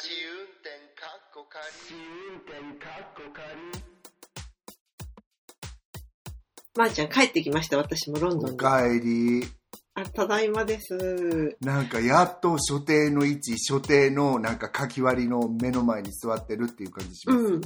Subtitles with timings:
[0.00, 1.62] 試運転かっこ仮。
[2.28, 3.44] 運転かっこ仮。
[6.76, 8.54] まー、ちゃん帰ってきました、私もロンドンに。
[8.54, 9.46] おかえり。
[9.94, 11.56] あ、ただいまです。
[11.60, 17.38] なんかやっと所定の位置、所定のなんか書き割りの目の前に座ってるっていう感じします。
[17.38, 17.60] うん。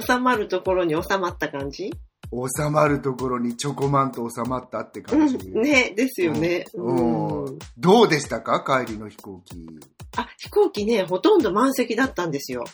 [0.00, 1.92] 収まるところに収まった感じ？
[2.32, 5.36] 収まるところにチョコマンと収まったってう感じ。
[5.36, 5.60] ん。
[5.60, 6.64] ね、ですよね。
[6.74, 7.58] うんうん。
[7.76, 8.84] どうでしたか？
[8.86, 9.66] 帰りの飛行機。
[10.16, 12.64] あ、飛行機ね、ほとんど満席だったんですよ。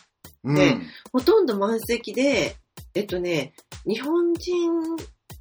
[0.43, 0.55] うん。
[0.55, 0.81] ね
[1.11, 2.55] ほとんど満席で、
[2.93, 3.53] えっとね、
[3.85, 4.71] 日本人、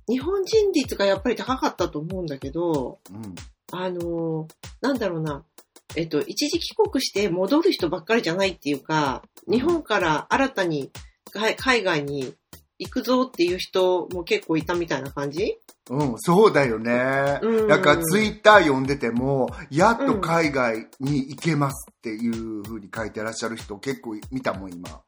[0.08, 3.34] 日本人率がやっぱり高かったと思うんだけど、うん。
[3.72, 4.46] あのー
[4.80, 5.44] なんだろうな、
[5.96, 10.90] えっと、一時帰国して戻る人ばっかりじゃないっていうか、日本から新たに
[11.32, 12.34] 海海外に
[12.78, 15.58] 行くぞっていう人も結構いたみたいな感じ？
[15.88, 17.38] うん、そうだよね。
[17.42, 25.00] うんだからツイッター読んでても、やっと海外に行けますっていう風に書いてらっしゃる人結構見たもん、今。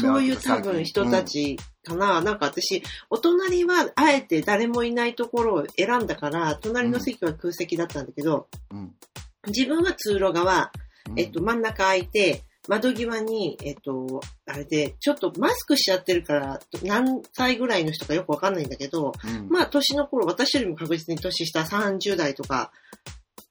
[0.00, 2.20] そういう多分人たちかな。
[2.20, 8.94] なんか私、お隣はあえて誰もいないところを選んだから、隣の席は空席だったんだけど、うんうん
[9.48, 10.72] 自分は通路側、
[11.08, 22.72] うんえっと、真ん中空いて、窓際に、えっと、あれで、ちょっとマスクしちゃってるから、何歳ぐらいの人かよくわかんないんだけど、うんまあ、年の頃、私よりも確実に年下30代とか、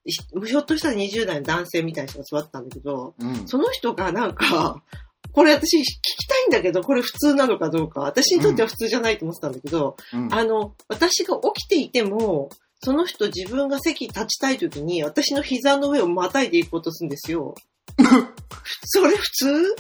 [0.06, 4.84] ひひょっとしたら20代の男性みたいな人が座ってたんだけど、うんその人がなんか、
[5.32, 8.02] これ私聞きたいんだけど、これ普通なのかどうか。
[8.02, 12.50] 私にとっては普通じゃないと思ってたんだけど、うんあの、私が起きていても、
[12.82, 17.56] その人自分が席立ちたい時に私の膝の上をまたいでいこうとするんですよ。
[18.86, 19.76] それ普通？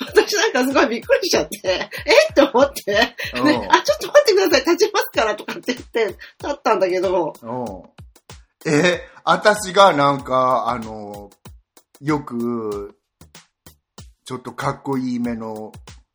[0.00, 1.88] 私なんかすごいびっくりしちゃって、え？
[2.30, 3.38] って思って、ね、う。
[3.38, 6.18] んあ、ちょっと待ってください、立ちますからとかって言って、立
[6.50, 7.46] ったんだけど、う。
[7.46, 11.30] んえ、私がなんか、あの、
[12.00, 12.96] よく、
[14.24, 15.72] ちょっとかっこいいめの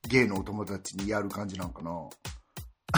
[0.07, 1.91] ゲイのお友達にやる感じなんかな。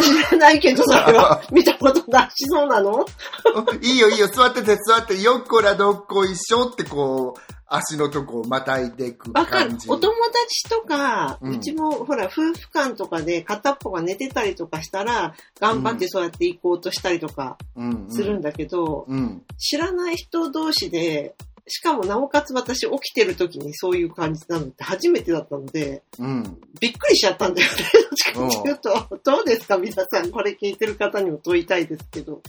[0.02, 1.42] 知らないけど、それは。
[1.52, 3.06] 見たことないしそうなの？
[3.82, 9.78] いいよいいよ、座ってて座って、よっこらどっこいしょってこう、足のとこをまたいでいく感。
[9.78, 9.90] じ。
[9.90, 19.44] お友達とか、うんうちもほら、夫婦間とかで片っぽが寝てたりとかしたら、頑張ってそうやって行こうとしたりとかうんうんするんだけど、うん。
[19.57, 21.35] 知らない人同士で、
[21.72, 26.57] しかもなおかつ私起きてる時にそういう感じなのって初めてだったので、うん。
[26.80, 27.78] びっくりしちゃったんだよね。
[27.94, 29.78] どっちかっていうと、どうですか？
[29.78, 32.41] 皆さん、これ聞いてる方にも問いたいですけど。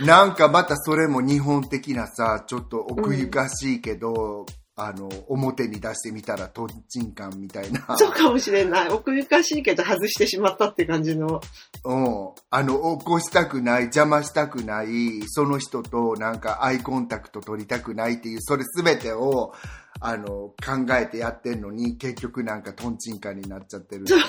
[0.00, 4.46] なんかまたそれも日本的なさ、ちょっと奥ゆかしいけど、
[4.76, 7.96] あの、表に出してみたらトンチンカンみたいな。
[7.96, 8.88] そうかもしれない。
[8.88, 11.40] 奥ゆかしいけど外してしまったって感じの。
[11.84, 12.30] うん。
[12.50, 19.54] あの、起こしたくない、邪魔したくない、その人となんかアイコンタクト取りたくないっていう、それすべてを、
[20.00, 20.54] あの、考
[21.00, 24.20] えてやってんのに、結局なんかトンチンカンになっちゃってるっていう。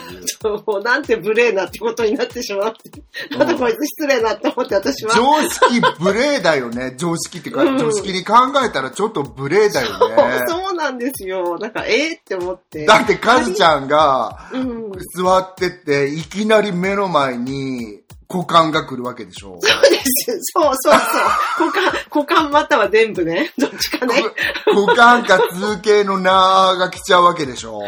[0.42, 3.03] そう、なんて無礼なってことになってしまって。
[3.38, 5.14] またこいつ失礼なって思って私は。
[5.16, 6.96] 常識無礼だよね。
[6.98, 10.46] 常識ってか、うん常識に考えたらちょっと無礼だよね。
[10.48, 11.58] そうなんですよ。
[11.58, 12.86] なんか、ええって思って。
[12.86, 14.92] だってカズちゃんがうん。
[15.16, 19.59] 座ってって、いきなり目の前に股間が来るわけでしょ。
[19.62, 20.06] そうです。
[20.53, 21.00] そうそう
[21.58, 21.68] そう。
[21.68, 23.52] 股間、股間または全部ね。
[23.58, 24.24] どっちかね。
[24.68, 27.81] 股間か通形のなーが来ちゃうわけでしょ。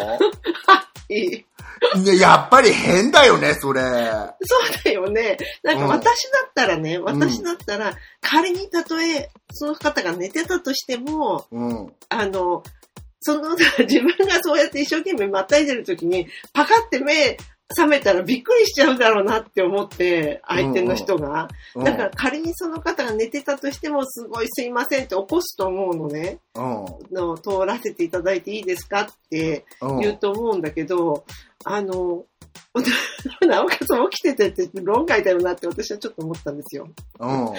[1.10, 1.46] いい
[1.96, 3.82] ね、やっぱり変だよね、それ。
[3.82, 5.38] そうだよね。
[5.64, 11.94] なんかうん私だったらね、私だったら、仮にたとえ、その方が寝てたとしても、うん。
[12.10, 12.64] あの、
[13.20, 17.38] その、 自分がそうやって一生懸命またいでる時に、パカって目
[17.70, 21.50] 覚めたらびっくりしちゃうだろうなって思って、相手の人が。
[21.76, 21.84] うん。
[21.84, 26.40] だから仮にその方が寝てたとしても、すごいすいませんって起こすと思うのね。
[26.56, 26.86] うん。
[27.12, 30.00] の通らせていただいていいですかってうん。
[30.00, 31.26] 言うと思うんだけど、
[31.66, 32.24] あの、
[33.46, 36.88] なおかつ起きててって論外だよなって私はちょっと思ったんですよ。
[37.20, 37.54] うん。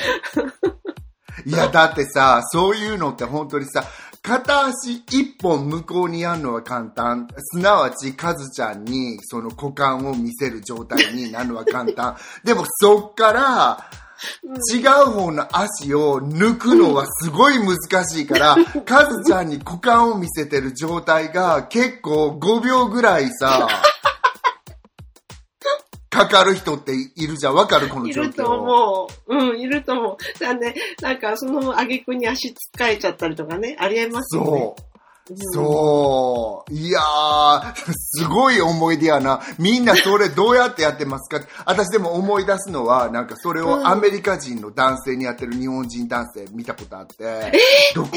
[1.46, 3.84] いや、だってさ、そういうのって本当にさ、
[4.28, 7.26] 片足一本向こうにやるのは簡単。
[7.38, 12.14] すなわち、カズちゃんにその股間を見せる状態になるのは簡単。
[12.44, 13.84] でもそっから、
[14.70, 23.66] 違う方の足を抜くのはすごい難しいから、 カズちゃんに股間を見せてる状態が結構5秒ぐらいさ、
[26.18, 27.54] かかる人っているじゃん。
[27.54, 28.24] わかるこの状況。
[28.24, 29.36] いると思う。
[29.36, 30.40] うん、いると思う。
[30.40, 34.48] だね、なんかその挙句に足つっかえちゃったりとかね、ありえますよね。
[34.48, 34.87] そう。
[35.36, 36.72] そう。
[36.72, 39.40] いやー、すごい思い出やな。
[39.58, 41.46] みんなそれどうやってやってますか？
[41.66, 47.52] 私でも思い出すのは、なんかそれをアメリカ人の男性にやってる日本人男性見たことあって。
[47.94, 48.10] どこ、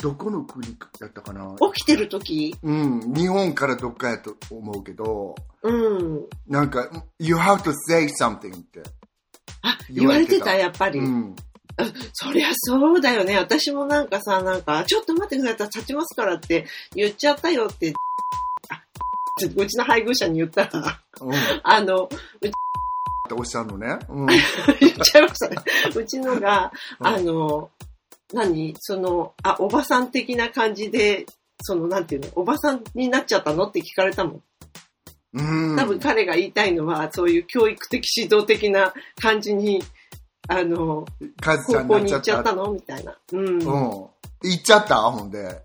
[0.00, 1.56] どこの国やったかな？
[1.72, 2.54] 起きてる時？
[2.62, 3.14] うん。
[3.14, 6.26] 日本からどっかやと思うけど、うん。
[6.46, 8.82] なんか、you have to say something って。
[9.62, 10.98] あ、言われてた、言われてたやっぱり。
[10.98, 11.36] うん。
[12.12, 13.36] そりゃそうだよね。
[13.36, 17.94] 私もなんかさ、なんか、ちょっと待ってください、立ちますからって言っちゃったよって、
[18.68, 18.82] あ
[19.56, 21.32] うちの配偶者に言ったら、うん。
[21.32, 23.98] っあの、ておっしゃるのね。
[24.08, 24.26] うん。
[24.26, 24.40] 言っ
[24.92, 25.56] ちゃいましたね。
[25.94, 27.70] うちのが、うんあの、
[28.32, 28.74] 何？
[28.78, 31.26] その、あ、おばさん的な感じで、
[31.62, 34.42] その、なんていうの、おばさんになっちゃったのって聞かれたもん。
[35.32, 35.76] うん。
[35.76, 39.82] 多分彼が言いたいのは、そういう教育的指導的な感じに、
[40.48, 41.06] あの、
[41.40, 42.72] カズちゃ高んに行っちゃったたの？
[42.72, 43.16] みたいな。
[43.32, 43.46] うん。
[43.46, 43.60] うん。
[43.62, 44.10] 行
[44.56, 44.96] っちゃった？
[44.96, 45.62] ほんで。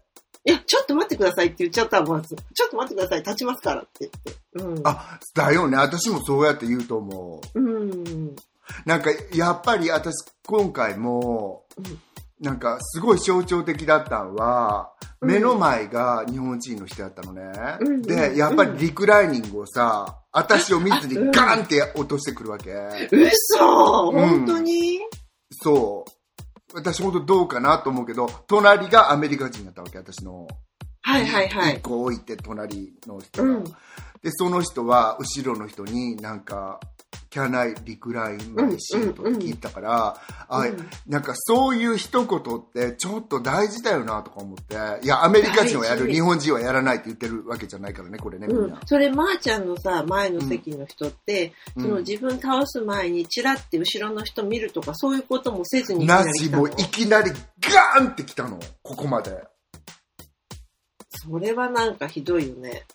[0.47, 2.35] いや、ちょっと待ってくださいって言っちゃったら、まず。
[2.35, 4.11] ちょっと待ってください、立ちますからって
[4.55, 4.81] 言って。
[4.83, 5.77] あ、だよね。
[5.77, 7.59] 私もそうやって言うと思う。
[7.59, 7.91] うん。
[7.91, 8.35] うん。
[8.85, 10.13] なんか、やっぱり私、
[10.45, 11.99] 今回もうん、
[12.39, 17.51] なんか、すごい象徴的だったのは、うん目の前が日本人の人やったのね。
[17.79, 22.73] うんで、やっぱりリクライニングをさ、私を見ずにうんガンって落としてくるわけ。
[23.09, 24.99] 嘘うん本当に、
[25.49, 26.11] そう。
[26.73, 30.45] 私本当どうかなと思うけど、隣がアメリカ人だったわけ、私の。
[31.03, 31.75] はいはいはい。
[31.75, 33.49] 一個置いて隣の人が。
[33.49, 33.63] うん。
[33.63, 33.71] で、
[34.31, 36.81] その人は後ろの人になんか、
[37.29, 39.11] Can I recline my seat?
[39.11, 48.63] って聞いたから、あうんなんかそういう一言ってちょっと大事だよなとか思って、いや、アメリカ人はやる、日本人はやらないって言ってるわけじゃないからね、これね、みんな。。
[48.63, 59.43] うんそれ、まーちゃんのさ、前の席の人って、うんその自分倒す前にチラって後ろの人見るとか、そういうこともせずになしもういきなりガーンって来たの、ここまで。
[61.09, 62.85] それはなんかひどいよね。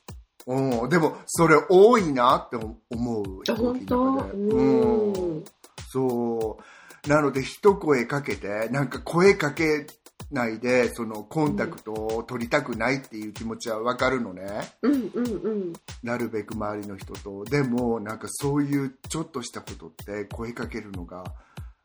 [0.50, 3.24] うん、でも、それ多いなって思う。
[3.54, 4.02] 本当？
[4.34, 5.44] うん
[5.88, 6.58] そ
[7.06, 7.08] う。
[7.08, 9.86] なので、一声かけて、なんか声かけ
[10.30, 14.42] ないで、そのコンタクトを取りたくないっていう気持ちはわかるのね。
[14.82, 15.72] うんうんうん。
[16.02, 17.44] なるべく周りの人と。
[17.44, 21.24] でも、なんかそういうちょっとしたことって声かけるのが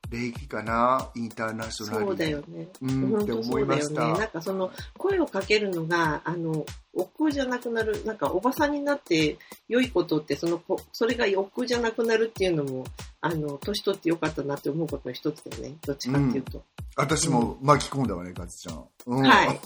[0.10, 1.10] 礼儀かな？
[1.16, 2.68] インターナショナルそうだよね。
[2.82, 4.02] うん、って思本当そいうました。
[4.02, 4.20] だよね。
[4.20, 9.38] なんかその声をかけるのが、あの、億劫じゃなくなる、なんかおばさんになって
[9.68, 12.86] 良いことって、そのこ、それが億劫じゃなくなるっていうのも、
[13.22, 15.76] あの、年取ってよかったなって思うことの一つだよね。
[15.86, 16.64] どっちかっていうと。
[16.96, 18.86] 私も巻き込んだわね、カズちゃん。
[19.08, 19.60] うん、はい。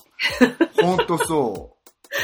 [0.81, 1.79] ほんとそう。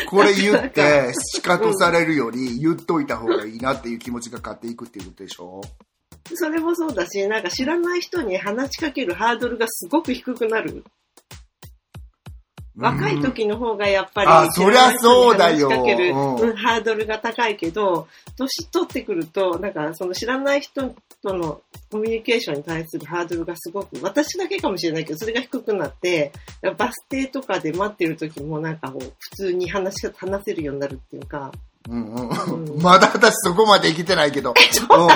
[0.09, 5.61] これ言って、 仕方されるより言っといた方がいいなっていう気持ちが勝っていくっていうことでしょ？
[6.33, 10.83] それもそうだし、なんか知らない人に話しかけるハードルがすごく低くなる。
[12.77, 15.69] 若い時の方がやっぱり、あそりゃそうだよ。
[15.69, 18.07] かうんハードルが高いけど、
[18.37, 20.93] 年取ってくると、なんかその知らない人
[21.23, 26.33] とのコミュニケーションに対するハードルがすごく、私だけかもしれないけど、それが低くなって、
[26.77, 31.53] バス停とかで待ってる時もなんかこう、普通に話し、話せるようになるっていうか、
[31.89, 34.53] うんうんうんまだ私そこまで生きてないけど。
[34.89, 35.07] の？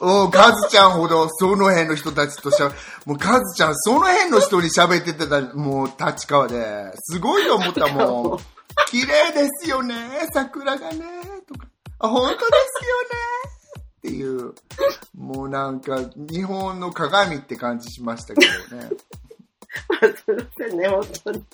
[0.00, 0.24] うん。
[0.24, 2.70] うん、カズちゃんほどその辺の人たちとしゃ、
[3.04, 6.92] もうカズちゃんその辺の人に喋っててた、もう立川で。
[6.96, 8.38] すごいと思ったもん。
[8.90, 9.94] 綺麗ですよね、
[10.32, 11.04] 桜がね、
[11.48, 11.66] とか。
[11.98, 12.42] あ、本当で
[12.76, 13.26] すよね。
[13.98, 14.54] っていう、
[15.16, 18.90] もうなんか、日本の鏡って感じしましたけどね。
[20.24, 21.44] すいませんね、本当に。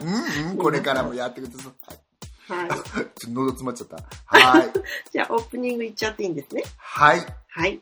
[0.00, 2.09] うんうん、これからもやってください。
[2.54, 2.68] はい。
[2.68, 3.96] ちょっと喉詰まっちゃった。
[4.26, 4.70] はい。
[5.12, 6.62] じゃあ、オープニングいっちゃっていいんですね？
[6.76, 7.20] はい。
[7.48, 7.80] はい。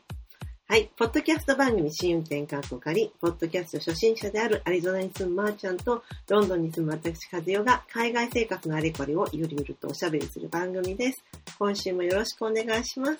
[0.67, 0.91] はい。
[0.97, 11.23] ポッドキャスト番組新運転カッコ仮、ポッドキャスト初心者であるアリゾナに住むまーちゃんと、ロンドンに住む私、和代が海外生活のあれこれをゆるゆるとおしゃべりする番組です。
[11.57, 13.17] 今週もよろしくお願いします。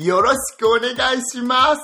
[0.00, 1.82] よろしくお願いします。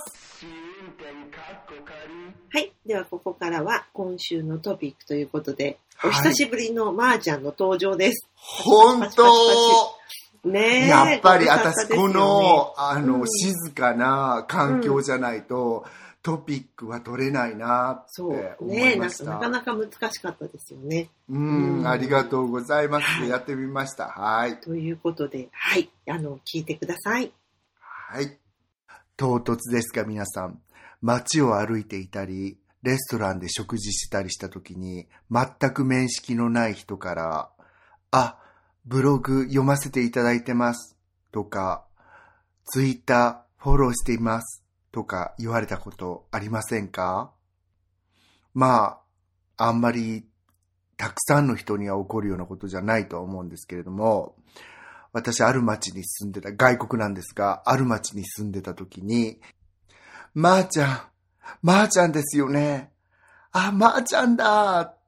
[2.51, 2.73] はい。
[2.87, 8.29] では、ここからは今週のトピックということで、はいお久しぶりのまーちゃんの登場です。
[8.37, 10.89] 本当ねえ。
[10.89, 15.85] やっぱり私この、あの、うん静かな環境じゃないと、
[16.23, 18.57] トピックは取れないなってそう。
[18.61, 19.25] 思いました。
[19.25, 21.09] なかなか難しかったですよね。
[21.29, 23.07] うん、うんありがとうございます。
[23.07, 24.09] はいやってみました。
[24.09, 24.61] はい。
[24.61, 25.91] ということで、はい。
[26.09, 27.33] あの、聞いてください。
[27.81, 28.39] はい。
[29.17, 30.61] 唐突ですが皆さん、
[31.03, 37.51] 街を歩いていたり、レストランで食事したりした時に、全く面識のない人から、
[38.11, 38.39] あ、
[38.87, 40.97] ブログ読ませていただいてます。
[41.33, 41.85] とか、
[42.65, 44.63] ツイッターフォローしています。
[44.93, 47.33] とか言われたことありませんか？
[48.55, 49.01] ま
[49.57, 50.25] あ、あんまり
[50.97, 54.35] たくさんの人には起こるようなことじゃないと思うんですけれども、
[55.13, 59.41] 私ある町に住んでた、外国なんですが、ある町に住んでた時に、
[60.35, 61.01] まー、ちゃん、
[61.63, 62.91] まー、ちゃんですよね。
[63.53, 64.99] あ、まー、ちゃんだっ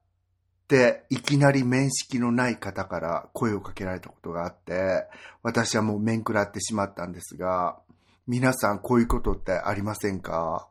[0.68, 5.06] て、いきなり面識のない方から声をかけられたことがあって、
[5.42, 7.78] 私はもう面食らってしまったんですが、
[8.26, 10.68] 皆さんこういうことってありませんか？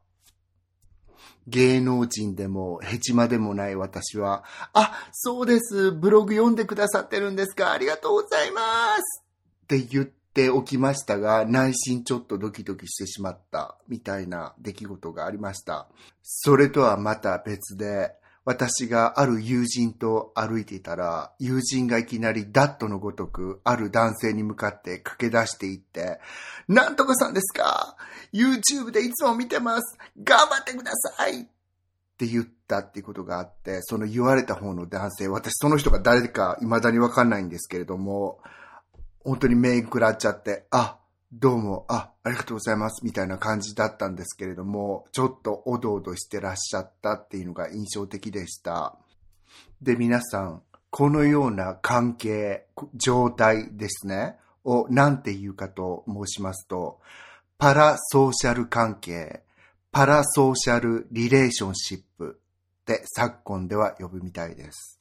[1.47, 7.71] 芸能人でもヘチマでもない私は、あ、そうです、ブログ読んでくださってるんですか？
[7.71, 8.61] ありがとうございま
[8.97, 9.23] す。
[9.63, 10.05] って言っ
[10.39, 15.89] ておきましたが、内心ちょっとドキドキしてしまったみたいな出来事がありました。
[16.23, 18.13] それとはまた別で、
[18.45, 26.19] 私がある友人と歩いていたら、友人がいきなりダットのごとく、ある男性に向かって駆け出していって、
[26.69, 27.97] なんとかさんですか
[28.31, 31.45] ?YouTube でいつも見てます頑張ってくださいっ
[32.17, 38.39] て言ったっていうことがあって、その言われた方の男性、私その人が誰か未だにわかんないんですけれども、
[39.23, 40.97] 本当に目食らっちゃって、あ、
[41.31, 48.97] どうも、あ、ありがとうございます、みたいな感じだったんですけれども、ちょっとおどおどしてらっしゃったっていうのが印象的でした。
[49.81, 56.99] で、皆さん、このような関係、状態ですね、を何て言うかと申しますと、
[57.57, 59.43] パラソーシャル関係、
[59.91, 62.39] パラソーシャルリレーションシップ
[62.81, 64.99] って昨今では呼ぶみたいです。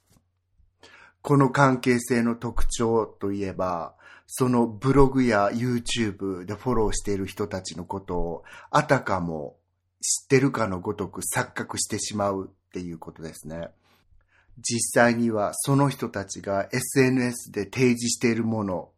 [1.23, 3.95] この関係性の特徴といえば、
[4.31, 9.57] そのブログや YouTube でフォローしている人たちのことをあたかも
[10.03, 13.71] 知ってるかのごとく錯覚してしまうっていうことですね。
[14.59, 18.91] 実際にはその人たちが SNS で提示しているもの、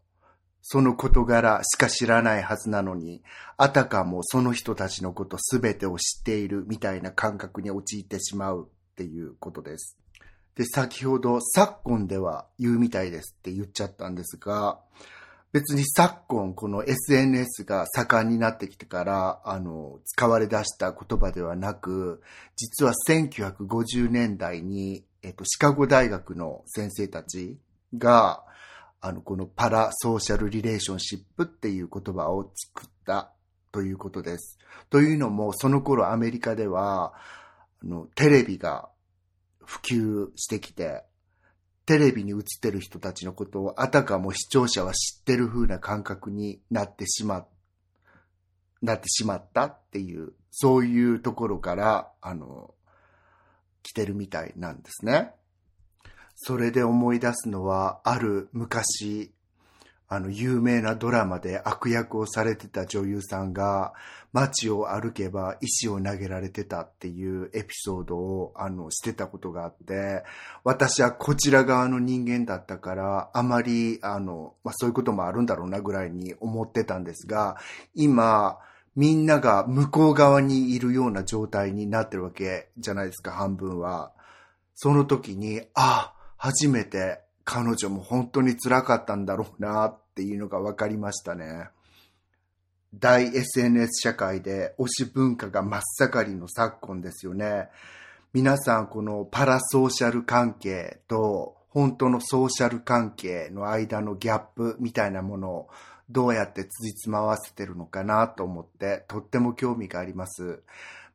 [0.63, 3.23] その事柄しか知らないはずなのに、
[3.57, 9.97] あたかもその人たちのことすべてを知っているみたいな感覚に陥ってしまうっていうことです。
[10.57, 14.81] で、先ほど昨今では言うみたいですって言っちゃったんですが、
[15.53, 22.23] 別に昨今この SNS が盛んになってきてから、あの、使われ出した言葉ではなく、
[22.57, 27.59] 実は1950年代に、えっと、シカゴ大学の先生たち
[27.99, 28.45] が、
[29.01, 33.33] あの、このパラソーシャルリレーションシップっていう言葉を作った
[33.73, 34.59] ということです。
[34.89, 37.13] というのも、その頃アメリカでは、
[37.83, 38.89] あの、テレビが
[39.65, 41.03] 普及してきて、
[41.91, 47.49] テレビに映ってる人たちのことをあたかも視聴者は知ってる風な感覚になってしま、
[48.81, 52.75] なってしまったっていう、そういうところから、あの、
[53.83, 55.33] 来てるみたいなんですね。
[56.37, 59.33] それで思い出すのは、ある昔、
[60.13, 63.93] あの、有名なドラマで悪役をされてた女優さんが、
[64.33, 70.25] 街を歩けば石を投げられてたっていうエピソードを、あの、してたことがあって、
[70.65, 77.57] 私はこちら側の人間だったから、あまり、あの、まあ、そういうこともあるんだろうなぐらいに思ってたんですが、
[77.95, 78.59] 今、
[78.97, 84.11] みんなが向こう側にいるような状態になってるわけじゃないですか、半分は。
[84.75, 91.69] その時に、あ、初めて彼女も本当に辛かったんだろうなっていうのが分かりましたね。
[92.95, 97.69] 大 SNS 社会で推し文化が真っ盛りの昨今ですよね。
[98.33, 105.69] 皆さんこのパラソーシャル関係と本当のソーシャル関係の間のギャップみたいなものを
[106.11, 110.63] どうやって辻褄合わせてるのかなと思ってとっても興味があります。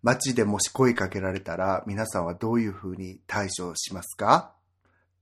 [0.01, 4.54] 街でもし声かけられたら皆さんはどういうふうに対処しますか？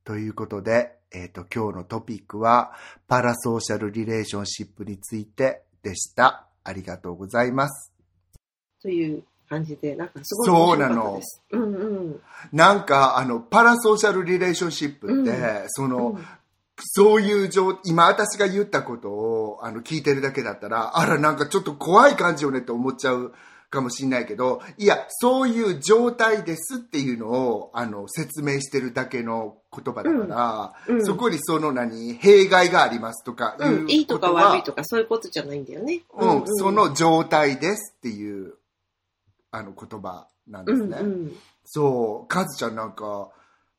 [0.06, 2.74] ということで、えっ、と、今日のトピックは、
[3.08, 6.48] パラソーシャルリレーションシップについてでした。
[6.64, 7.94] ありがとうございます。
[8.82, 11.22] という感じで、なんかすごいそうなの。
[11.52, 12.22] うんうん。
[12.52, 16.26] なんか、あの、パラソーシャルリレーションシップって、うんその、うん
[16.78, 23.34] そういう状、今私が言ったことを、あの、聞いてるだけだったら、あら、なんかちょっと怖い感じよねって思っちゃう
[23.74, 36.02] かもしれないけど、いや、そういう状態ですっていうのを、あの、説明してるだけの言葉だから、うんうんそこにその何、弊害がありますとかいううん、いいとか悪いとかそういうことじゃないんだよね。
[36.14, 38.54] うん、その状態ですっていう、
[39.52, 40.98] あの、言葉なんですね。
[41.02, 41.38] うんうん。
[41.66, 43.30] そう、カズちゃんなんか、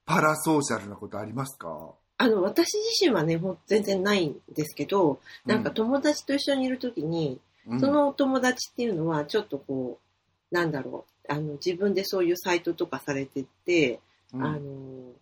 [0.05, 1.93] パラソーシャルなことありますか？
[2.19, 7.41] あの、私自身はね、全然ないんですけど、なんか友達と一緒にいるときに、うん
[7.81, 9.99] そのお友達っていうのは、ちょっとこ
[10.53, 14.01] う、なんだろう、あの、自分でそういうサイトとかされてて、
[14.33, 15.13] うんあの、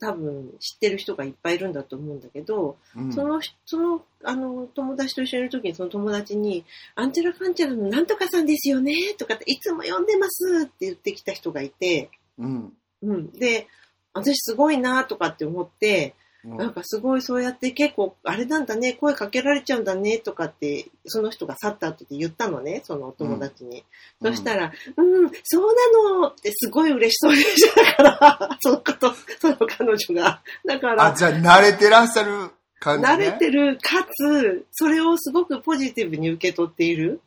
[0.00, 12.72] 多分知ってる人がいっぱいいるんだと思うんだけど、うんその、その、あの、友達と一緒にいるときに、その友達に、アンチャラカンチャラのなんとかさんですよねとかって、いつも読んでますって言ってきた人がいて、うん。
[13.02, 13.30] うん。
[13.32, 13.66] で、
[14.12, 23.84] 私すごいなとかって思って、うんなんかすごいそうやって結構、あれなんだね、声かけられちゃうんだね、とかって、その人が去った後で言ったのね、そのお友達に。
[24.22, 30.40] そしたら、うん、そうなのってすごい嬉しそうでしたから、 そのこと、その彼女が。
[30.64, 37.20] だかあ、ら、じゃあ慣れてらっしゃる感じ、ね、慣れてる、かつ、それをすごくポジティブに受け取っている。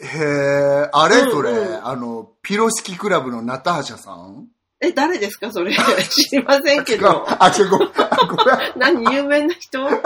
[0.00, 4.48] へえ、あれうんそれ、うんあの、ピロシキクラブのナターシャさん？
[4.80, 5.72] え、誰ですかそれ？
[5.72, 7.24] 知りませんけど。
[7.28, 7.78] あ、違う、ご。
[8.76, 9.78] 何有名な人？
[9.80, 9.98] 違う。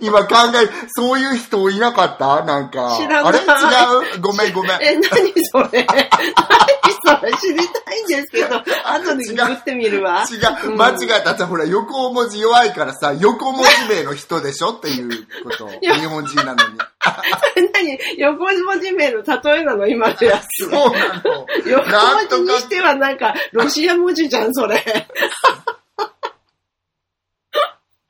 [0.00, 2.42] 今考え、そういう人いなかった？
[2.44, 2.96] なんか。
[2.98, 3.38] 知らないあれ？
[3.38, 4.20] 違う？
[4.20, 4.72] ごめんごめん。
[4.82, 5.86] え、何それ？
[5.86, 7.32] 何それ？
[7.34, 10.24] 知りたいんですけど、後でググってみるわ。
[10.30, 11.46] 違う、間違えた。
[11.46, 15.68] ほら、横文字弱いからさ、横文字名の人でしょっていうこと。
[15.80, 16.78] 日本人なのに。
[17.74, 17.98] 何？
[18.18, 20.64] 横文字名の例えなの今のやつ。
[20.64, 21.46] そうなの。
[21.66, 24.82] 横文字にしてはなんか、ロシア文字じゃん、それ。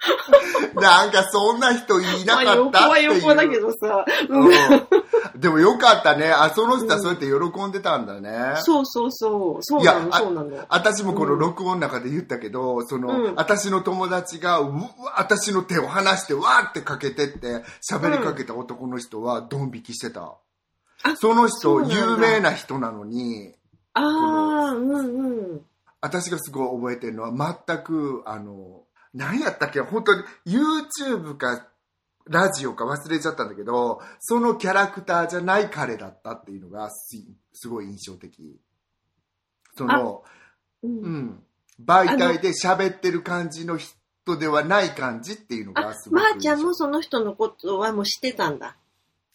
[0.81, 3.15] なんかそんな人いなまあか横はったっていう。
[3.21, 4.05] 横だけどさ。
[4.29, 5.41] うんうん。
[5.41, 6.31] でもよかったね。
[6.31, 8.55] あ、その人はそうやって喜んでたんだね。
[8.59, 9.63] そうそうそう。
[9.63, 10.65] そういやなの、あそうなの。
[10.69, 20.35] 私もこの録音の中で言ったけど、その、うん私の友達が、うわ私の手を離して、わーってかけてって、喋りかけた男の人は、ドン引きしてた。
[21.03, 23.55] あその人、有名な人なのに、
[23.95, 25.61] ああ、うんうん。
[26.01, 28.84] 私がすごい覚えてるのは、全く、あの、
[29.15, 29.81] 何やったっけ？
[29.81, 31.69] 本当に、YouTube か、
[32.27, 37.17] ラジオか忘れちゃったんだけど、そのキャラクターじゃない彼だったっていうのがす、
[37.53, 38.59] すごい印象的。
[39.77, 40.25] その、
[40.83, 41.43] ううんん。
[41.85, 46.31] 媒体で喋ってる感じの人ではない感じっていうのあがす、ごくま。
[46.31, 48.77] ーちゃんもその人のことはもう知ってたんだ。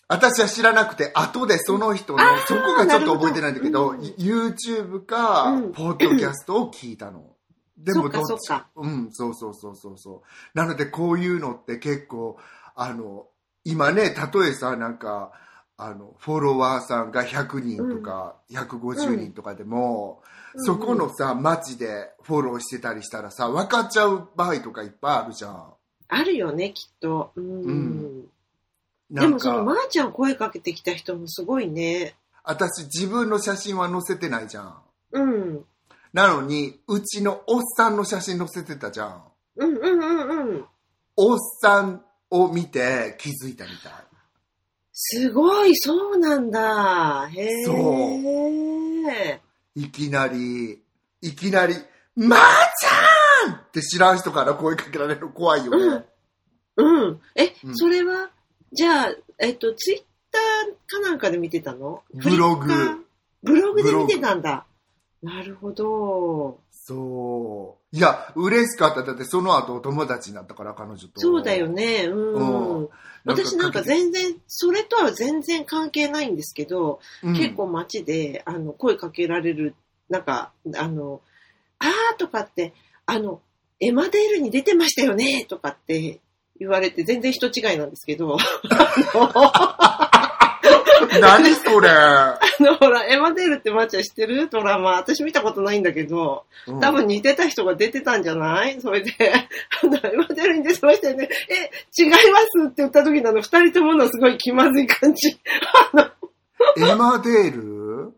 [0.08, 7.36] 私は知らなくて、後でその人の、そこがちょっと覚えてないんだけど、なるほど YouTube か、うんポッドキャストを聞いたの。
[7.80, 8.52] でもどっち？
[8.76, 10.58] うん、そうそうそうそうそう。
[10.58, 12.38] なのでこういうのって結構、
[12.76, 13.28] あの、
[13.64, 15.32] 今ね、例えさ、なんか、
[15.78, 20.22] あの、フォロワーさんが100人とか、150人とかでも、
[20.58, 25.74] そこのさ、街でフォローしてたりしたらさ、分かっちゃう場合とかいっぱいあるじゃん。
[26.10, 27.32] あるよね、きっと。
[27.36, 27.62] うん。
[27.64, 28.26] うん
[29.12, 32.16] なでもそのまーちゃん声かけてきた人もすごいね。
[32.44, 34.76] 私自分の写真は載せてないじゃん。
[35.14, 35.66] うん。
[36.14, 39.24] なのに、うちのおっさんの写真載せてたじゃん。
[39.58, 40.66] うんうんうんうん。
[41.16, 43.94] おっさんを見て気づいたみたい。
[44.94, 47.28] すごい、そうなんだ。
[47.32, 47.48] へ
[49.08, 49.42] え。
[49.76, 50.82] いきなり、
[51.22, 51.76] いきなり、
[52.16, 56.06] まーちゃんって知らん人から声かけられるの怖いよね。
[56.76, 57.22] うん。
[57.36, 58.30] え、うんそれは、
[58.74, 62.04] じゃあ、えっと、ツイッターかなんかで見てたの？
[62.14, 62.68] ブログ
[63.42, 64.66] ブログで見てたんだ。
[65.22, 66.60] なるほど。
[66.72, 67.96] そう。
[67.96, 69.04] いや、嬉しかった。
[69.04, 71.10] だってその後お友達になったから、彼女と。
[71.16, 72.06] そうだよね。
[72.06, 72.80] うん。
[72.82, 72.90] うん
[73.26, 79.76] 私なんかかけて全然、それとは全然関係ないんですけど、うん結構街で、あの、声かけられる、
[80.10, 81.22] なんか、あの、
[81.80, 82.74] あーとかって、
[83.06, 83.42] あの、
[83.82, 86.22] エマデールに出てましたよねとかって
[86.60, 88.38] 言われて、全然人違いなんですけど、
[91.22, 94.50] 何それ、あの、ほら、エマデールってマーちゃん知ってる？
[94.50, 94.98] ドラマ。
[94.98, 98.80] 私見たことないんだけど、うん多分似てた人が出てたんじゃない？
[98.82, 99.12] それで、
[99.84, 101.30] あの、エマデールに出てましたよね。
[101.50, 102.24] え、違います
[102.66, 105.30] って言った時のあの、二人とものすごい気まずい感じ。
[106.78, 108.14] Emmerdale？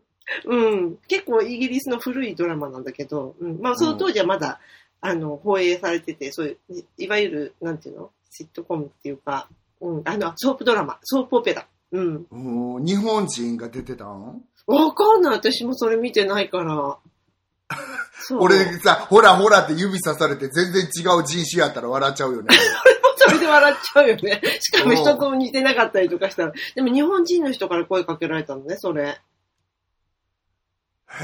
[0.46, 0.96] うん。
[1.08, 3.60] 結構イギリスの古いドラマなんだけど、うん。
[3.60, 4.60] まあ、その当時はまだ、
[5.00, 6.56] あの、放映されてて、そういう、
[6.98, 8.10] いわゆる、なんていうの？
[8.30, 9.48] シットコムっていうか、
[9.80, 10.02] うん。
[10.04, 11.66] あの、ソープドラマ、ソープオペラ。
[11.92, 12.26] うん。
[12.30, 14.42] うん日本人が出てたん？
[14.66, 15.32] わかんない。
[15.34, 16.98] 私もそれ見てないから。
[18.38, 20.86] 俺さ、ほらほらって指さされて全然違
[21.18, 22.54] う人種やったら笑っちゃうよね。
[23.16, 24.40] それで笑っちゃうよね。
[24.60, 26.52] しかも人とも似てなかったりとかしたら。
[26.74, 29.02] でも日本人の人から声かけられたのね、それ。
[29.04, 29.18] へ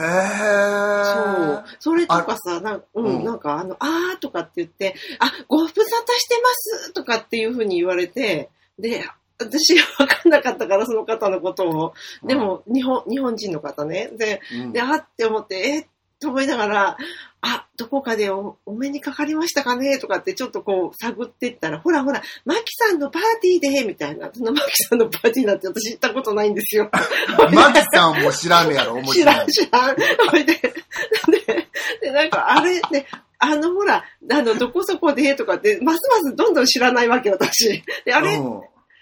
[0.01, 1.05] え。
[1.05, 1.65] そう。
[1.79, 9.05] それとかさ、なんうん、うんなんかあの、あーとかって言って、あ、ご無沙汰してますとかっていうふうに言われて、で、
[9.39, 11.95] 私わかんなかったから、その方のことを。
[12.25, 14.11] でも、日本、日本人の方ね。
[14.17, 15.89] で、うんで、あって思って、え？
[16.21, 16.97] と思いながら、
[17.43, 20.01] あ、どこかでおお目にかかりましたかね？
[20.01, 24.29] とかってちょっとこう探っていったら、ほらほら、マキさんのパーティーで、みたいな。
[24.35, 26.91] そのマキさんのパーティーなんて私行ったことないんですよ。
[27.55, 29.97] マキさんも知らんねやろ、面知白いらん知らん。
[30.29, 31.69] それで、で、
[32.03, 33.07] で、なんかあれ、ね、
[33.39, 35.37] あのほら、あの、どこそこで？
[35.37, 37.85] とかって、ますますどんどん知らないわけ、私。
[38.05, 38.61] で、あれ、うん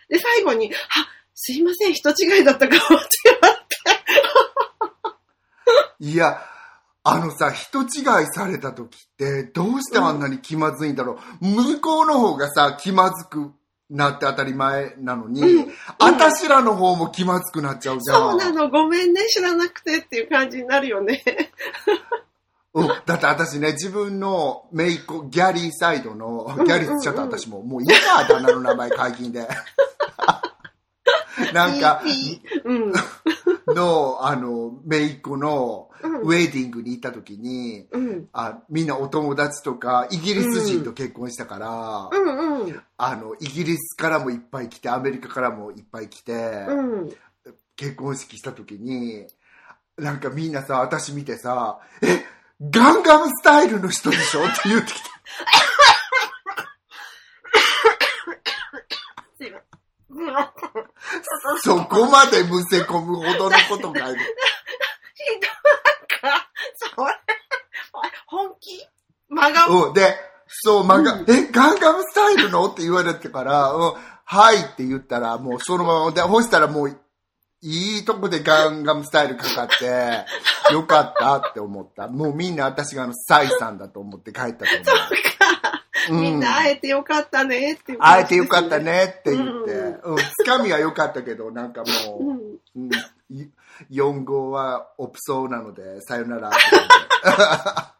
[0.08, 3.66] で、最後に、あ、すいません、人違いだったかもって言われて。
[6.00, 6.42] いや、
[7.04, 7.86] あのさ、人違い
[8.32, 11.46] された時って、どうしてあんなに気まずいんだろう。
[11.46, 13.52] 向こうの方がさ、気まずく
[13.90, 18.16] なって当たり前なのに、うんあたしらの方も気まずくなっちゃうじゃん。
[18.16, 21.22] そうなの、ごめんね、知らなくてっていう感じになるよね。
[22.74, 29.48] うん、だって私ね、自分の姪っ子、ギャリーサイドの、うんギャリーって言っちゃった私も、もう嫌だ、旦那の名前解禁で。
[31.52, 32.02] なんか。
[33.68, 38.28] の、あの、姪っ子のうんウェディングに行った時に、うん。
[38.32, 42.82] あみんなお友達とか、イギリス人と結婚したから、うんうん。
[42.96, 47.16] あの、イギリスからもいっぱい来て、アメリカからもいっぱい来て、うん。
[47.76, 49.26] 結婚式した時に、
[49.96, 52.24] なんかみんなさ、私見てさ、え、
[52.60, 54.44] ガンガムスタイルの人でしょ？
[54.46, 55.00] って言ってきて。
[59.38, 59.76] すいません。
[61.62, 64.20] そこまでむせ込むほどのことがいる。
[65.14, 67.12] ひどいか、それ、
[68.26, 68.86] 本気？
[69.28, 69.88] 真顔？
[69.88, 70.16] うん、で、
[70.48, 72.66] そう、漫画、え、ガンガムスタイルの？
[72.66, 77.00] って言われてから、うん、はいって言ったら、もうそのまま、で、干したらもう、
[77.62, 80.24] いいとこでガンガムスタイルかかって、
[80.72, 82.06] よかったって思った。
[82.08, 84.84] もうみんな私があの、サイさんだと思って帰ったと思う。
[86.10, 88.78] みんな会えてよかったねっていう会えてよかった。
[88.78, 92.40] ねって言って、ううん、つかみはよかったけど、なんかもう、うん。
[92.76, 92.90] うん、
[93.36, 93.48] い
[93.90, 96.88] 4号はオプソーなので、さよならって言って。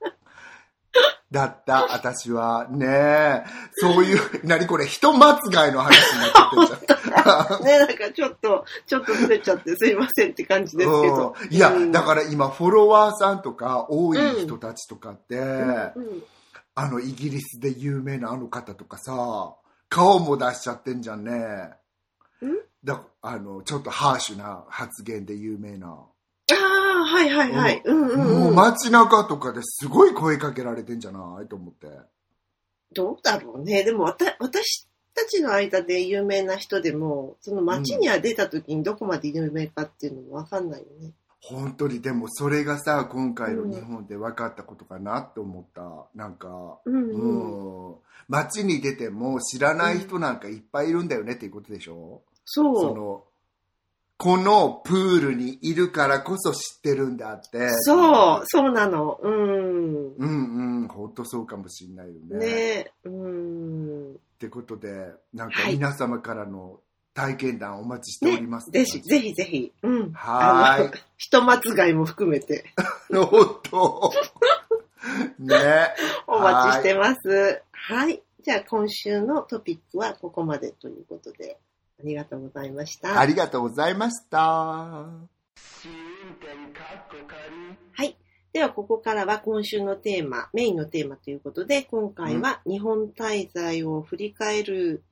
[1.31, 2.69] だった、私は。
[2.71, 3.45] ねえ。
[3.73, 7.64] そういう、何これ、人間違いの話になっちゃってるじゃん。
[7.64, 11.35] ね、なんかちょっと、ちょっとずれちゃってすいませんって感じですけど。
[11.40, 16.25] うんいや、うんだから今、フォロワーさんとか、多い人たちとかって、うん
[16.78, 19.56] あの、イギリスで有名なあの方とかさ、
[19.88, 21.32] 顔も出しちゃってんじゃんね。
[21.32, 21.36] ん？
[22.84, 25.88] だあの、ちょっとハーシュな発言で有名な。
[25.88, 25.94] あ
[26.52, 27.82] あ、はいはいはい。
[27.82, 28.54] うんうんもううん。
[28.54, 31.88] 街中とかですごい声かけられてんじゃないと思って。
[32.92, 33.82] どうだろうね。
[33.82, 41.12] でもわた、私たちの間で有名な人でも、その街には出た時にどこまで有名かっていうのもわかんないよね。
[41.48, 46.06] 本当にでもそれがさ、今回の日本で分かったことかなって思った。
[46.14, 47.88] なんか、うんうん。
[47.88, 47.94] うん。
[48.28, 52.62] 街に出ても知らない人なんかいっぱいいるんだよねっていうことでしょ、そ。
[52.74, 53.24] そうの、
[54.16, 57.68] このプールにいるからこそ知ってるんだって。
[57.82, 59.20] そう、そうなの。
[59.22, 60.14] うん。
[60.16, 62.38] うんうん、本当そうかもしれないよね。
[62.38, 64.12] ねうん。
[64.14, 66.80] ってことで、なんかはい皆様からの
[67.16, 68.70] 体験談お待ちしております。
[68.70, 69.72] ぜひ、ぜひぜひ。
[69.83, 70.12] うん。
[70.12, 71.00] はーい。
[71.16, 72.66] 人間違いも含めて
[73.09, 74.12] 本当。
[75.40, 75.57] ね。
[76.26, 77.62] お待ちしてます。
[77.72, 78.22] はい。
[78.42, 81.59] じゃあ今週のトピックはここまでということで、
[81.98, 83.18] ありがとうございました。
[83.18, 84.38] ありがとうございました。
[84.38, 85.18] は
[88.05, 88.16] い。
[88.52, 95.02] では、ここからは今週のテーマ、メインのテーマということで、今回は日本滞在を振り返る、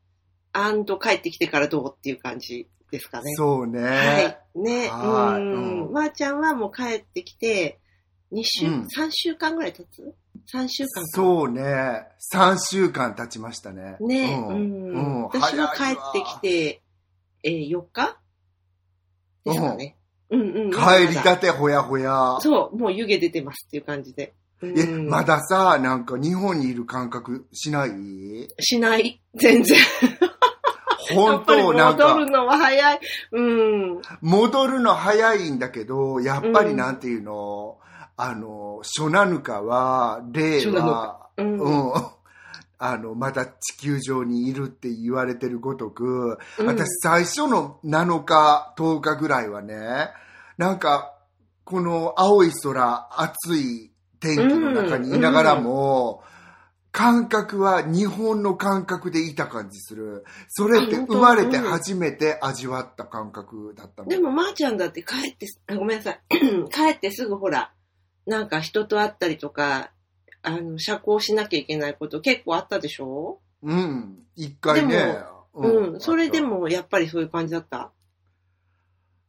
[0.55, 3.35] アンド帰ってきてからどうっていう感じですかね。
[3.35, 3.81] そうね。
[3.83, 4.59] はい。
[4.59, 4.89] ね。
[4.89, 5.93] はいうん。
[5.93, 7.81] まー、ちゃんはもう帰ってきて、
[8.33, 10.15] 2週、うん3週間ぐらい経つ
[10.55, 11.07] ?3 週間。
[11.09, 12.07] そうね。
[12.33, 13.97] 3週間経ちましたね。
[14.01, 14.33] ね。
[14.49, 14.93] うん。
[14.93, 16.83] うん、私は帰ってきて、
[17.43, 18.17] えー、4日
[19.45, 19.97] ですかね。
[20.31, 20.71] うんうん。
[20.71, 22.39] 帰りたてほやほや。
[22.41, 24.35] そう、もう湯気出てますっていう感じで。
[24.63, 27.91] え、まださ、なんか日本にいる感覚しない
[28.61, 29.21] しない。
[29.35, 29.77] 全然。
[31.15, 33.01] や本当なんか戻る、のは早い。
[33.33, 34.03] うん。
[34.21, 37.79] 戻るの早いんだけど、やっぱりうんなんていうの、
[38.17, 41.59] あの、初七日は、霊初七は、うん。
[41.59, 41.93] うん。
[42.79, 50.11] あの、まだ地球上にいるって言われてるごとく、うん私最初の7日、10日ぐらいはね、
[50.59, 51.15] なんか、
[51.65, 56.23] この青い空、暑い天気の中にいながらも、
[56.97, 60.25] 感覚は日本の感覚でいた感じする。
[60.47, 64.09] それって生まれて初めて味わった感覚だったもん。
[64.09, 66.21] でも、まーちゃんだって帰ってごめんなさい。
[66.71, 67.73] 帰ってすぐほら、
[68.27, 69.91] なんか人と会ったりとか、
[70.43, 73.41] あの、社交しなきゃいけないこと結構あったでしょ？
[73.65, 74.19] うん。
[74.37, 75.19] 一回ね。
[75.53, 76.01] うん。
[76.01, 76.61] それでも。
[76.61, 77.91] もやっぱりそういう感じだった？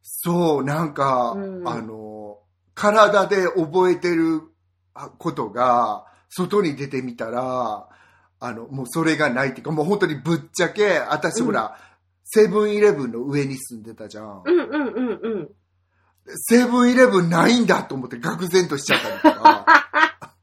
[0.04, 2.38] そう、なんか、うんあの、
[2.74, 4.42] 体で覚えてる
[5.18, 7.88] ことが、外に出てみたら、
[8.38, 11.78] あの、もうそれがないっていうか、もう本当にぶっちゃけ、私うんほら、
[12.24, 14.42] セブンイレブンの上に住んでたじゃん。
[14.44, 15.48] うんうんうんうん。
[16.34, 19.66] セブンイレブンないんだと思って愕然としちゃったりとか。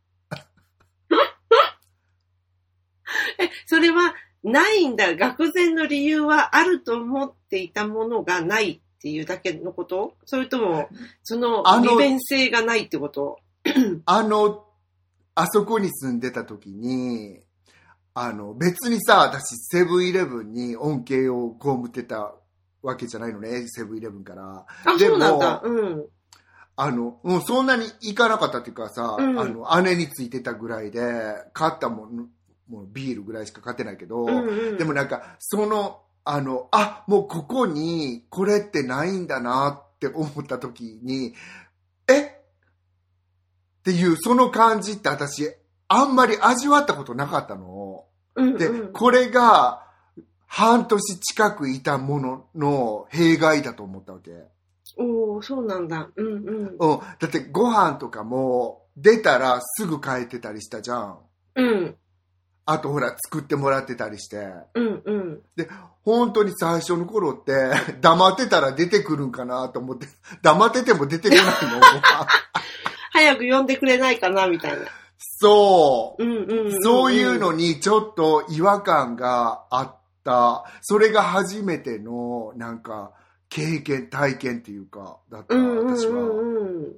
[3.40, 5.12] え、それは、ないんだ。
[5.12, 10.16] 愕然の理由はあると思っていたものがないっていうだけのこと？
[10.26, 10.90] それとも、
[11.24, 13.40] その利便性がないってこと？
[14.06, 14.66] あの、
[15.36, 17.40] あそこに住んでた時に、
[18.14, 22.36] あの、別にさ、私、セブンイレブンに恩恵を被ってた
[22.84, 24.66] わけじゃないのね、セブンイレブンから。
[24.86, 25.62] あ、でもそうなんだ。
[25.64, 26.06] うん。
[26.76, 31.02] あの、もうそんなに行かなかったっていうかさ、うんあの、姉についてたぐらいで、
[31.54, 32.30] 買ったもん、
[32.70, 41.34] もうビールぐらいしか買ってないけど、うんうん、でもなんか、その、あの、あ、もうここにこれってないんだなって思った時に、え
[43.84, 45.52] っていう、その感じって私、
[45.90, 48.06] あんまり味わったことなかったの。
[48.36, 49.84] で、うんうん、これが、
[50.48, 54.32] 半年近くいたものの弊害だと思ったわけ。
[54.98, 56.10] おおそうなんだ。
[56.16, 56.76] うんうん。
[56.80, 57.00] うん。
[57.20, 61.18] だってご飯とかも、出たらすぐ帰ってたりしたじゃん。
[61.56, 61.96] うん。
[62.66, 64.48] あとほら、作ってもらってたりして。
[64.76, 65.42] うんうん。
[66.04, 70.08] 本当に最初の頃って、 黙ってたら出てくるんかなと思って、
[70.42, 71.52] 黙ってても出てこないの。
[73.14, 74.88] 早く呼んでくれないかな、みたいな。
[75.18, 76.24] そう。
[76.24, 76.84] うんうんうんうん。
[76.84, 80.66] そういうのにちょっと違和感があった。
[80.82, 83.14] それが初めての、なんか、
[83.50, 86.12] 経験、体験っていうか、だった、うんうん私は。
[86.12, 86.96] うんうん。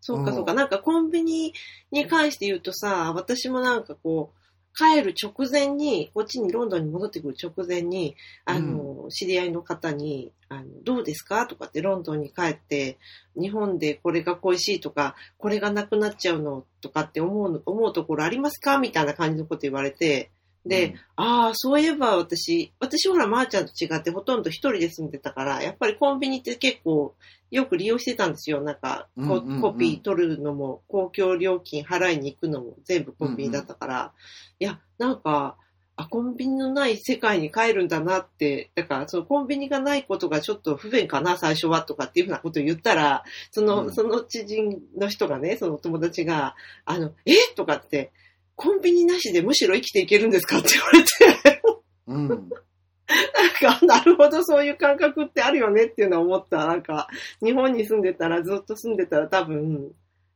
[0.00, 0.52] そうかそうか。
[0.52, 1.52] うんなんかコンビニ
[1.90, 4.37] に関して言うとさ、私もなんかこう、
[4.78, 8.14] 帰る直前に、こっちにロンドンに戻ってくる直前に、
[8.44, 11.46] あの、知り合いの方に、あの、どうですか？
[11.46, 12.98] とかってロンドンに帰って、
[13.34, 18.78] 日本でこれが恋しいとか、これがなくなっちゃうのとかって思うの、思うところありますか？
[18.78, 20.30] みたいな感じのこと言われて、
[20.68, 27.14] で、ああ、そういえば私、私ほら、まーちゃんと違ってほとんど一人で住んでたから、やっぱりコンビニって結構
[27.50, 28.60] よく利用してたんですよ。
[28.60, 29.60] なんか、こうんうんうん。
[29.60, 34.12] コピー取るのも、公共料金払いに行くのも全部コンビニだったから、
[34.60, 35.56] いや、なんか、
[35.96, 43.92] あ、コンビニのない世界に帰るんだなって、だから、そのコンビニがないことがちょっと不便かな、最初は、とかっていうふうなことを言ったら、その、うん。
[43.92, 46.54] その知人の人がね、その友達が、
[46.84, 48.12] あの、えとかって、
[48.58, 51.04] コンビニなしでむしろ生きていけるんですかって言われ
[51.44, 51.62] て、
[52.08, 52.28] うん。
[52.28, 52.40] なん
[53.78, 56.66] か、なるほど、そういう感覚ってあるよねっていうのを思った。
[56.66, 57.06] なんか、
[57.40, 59.92] 日本に住んでたら、ずっと住んでたら多分、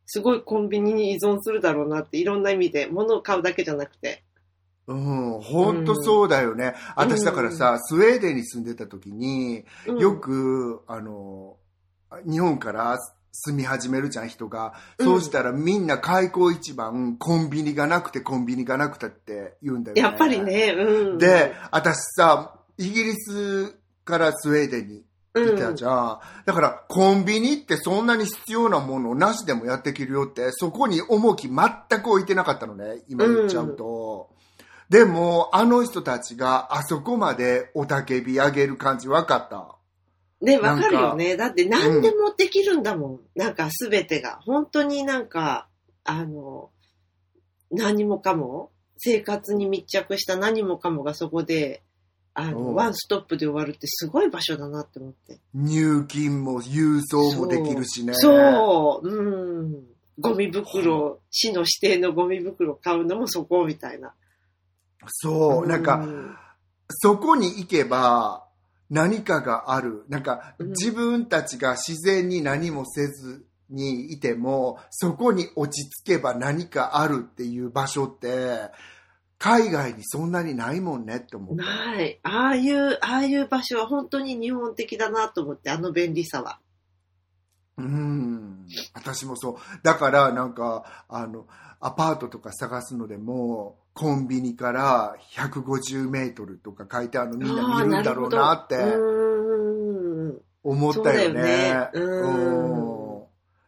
[0.06, 4.22] すごいコンビニに依存するだろうなって、いろんな意味で、物を買うだけじゃなくて。
[4.86, 6.74] うん、ほんとそうだよね。
[6.94, 11.56] 私だからさ、スウェーデンに住んでた時に、うんよく、あの、
[12.24, 12.98] 日本から
[13.32, 14.74] 住み始めるじゃん、人が。
[14.98, 20.02] うんそうしたらみんな開口一番、コンビニがなくて、コンビニがなくてって言うんだよね。
[20.02, 20.40] やっぱり。
[20.40, 21.18] ね、うん。
[21.18, 26.20] で、私さ、イギリスからスウェーデンにうん、いたじゃん。
[26.44, 34.30] だから、コンビニってそんなに必要なものなしでもやっていけるよって、そこに重き全く置いてなかったのね、今言っちゃうと。
[34.90, 39.74] でも、あの人たちがあそこまでおたけび上げる感じ分かった。
[40.42, 41.36] ね、わかるよね。
[41.36, 43.20] だって何でもできるんだもん。
[43.36, 44.40] なんかすべてが。
[44.44, 45.68] 本当になんか、
[46.04, 46.70] あの、
[47.70, 51.82] 何もかも、生活に密着した何もかもがそこで、
[52.34, 55.38] あの、うんワンストップで終わるってすごい場所だなって思って。
[55.54, 58.14] 入金も郵送もできるしね。
[58.14, 59.84] そう、うん。
[60.18, 64.14] ゴミ袋、市の指定のゴミ袋買うのもそこみたいな。
[65.06, 66.36] そう、なんか、うん
[66.94, 68.44] そこに行けば
[68.92, 70.04] 何かがある。
[70.10, 78.70] なんかうん自分たちが自然に何もせずにいても、そこに落ち着けば何かあるっていう場所って、
[79.38, 81.56] 海外にそんなにないもんねって思う。
[81.56, 82.20] ない。
[82.22, 86.60] ああいう、ああいう場所は本当に日本的だなと思って、あの便利さは。
[87.78, 88.66] うん。
[88.92, 89.56] 私もそう。
[89.82, 91.46] だからなんか、あの、
[91.80, 98.76] アパートとか探すのでも、コンビニから150メートルとか書いてあるのみんな見るんだろうなって。
[100.64, 101.90] 思ったよね。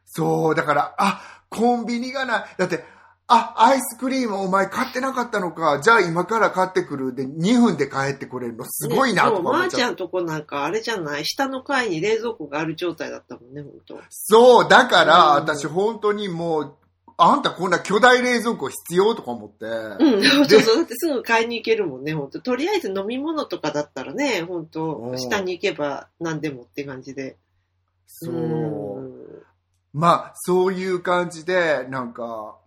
[0.07, 2.45] そうだから、あ、コンビニがない。
[2.57, 2.85] だって、
[3.27, 5.81] あ、アイスクリームお前買ってなかったのか。
[5.81, 7.15] じゃあ今から買ってくる。
[7.15, 8.65] で、2分で帰ってくれるの。
[8.67, 9.71] すごいなとか思っちゃう。
[9.71, 11.25] ちゃんとこなんか、あれじゃない？
[11.25, 13.99] 下の階に冷蔵庫がある状態だったもんね、本当。
[14.11, 16.75] そう、だから、うん私本当にもう、
[17.17, 19.15] あんたこんな巨大冷蔵庫必要？
[19.15, 19.67] とか思って。
[19.67, 20.77] うん、 そうそう。
[20.77, 27.37] だってすぐ買いに行けるもんね、本当とりあえず飲み物とかだったらね、本当うん下に行けば何でもって感じで。
[28.07, 28.35] そう。
[28.35, 29.45] ん
[29.93, 32.59] まあ、そういう感じで、なんか、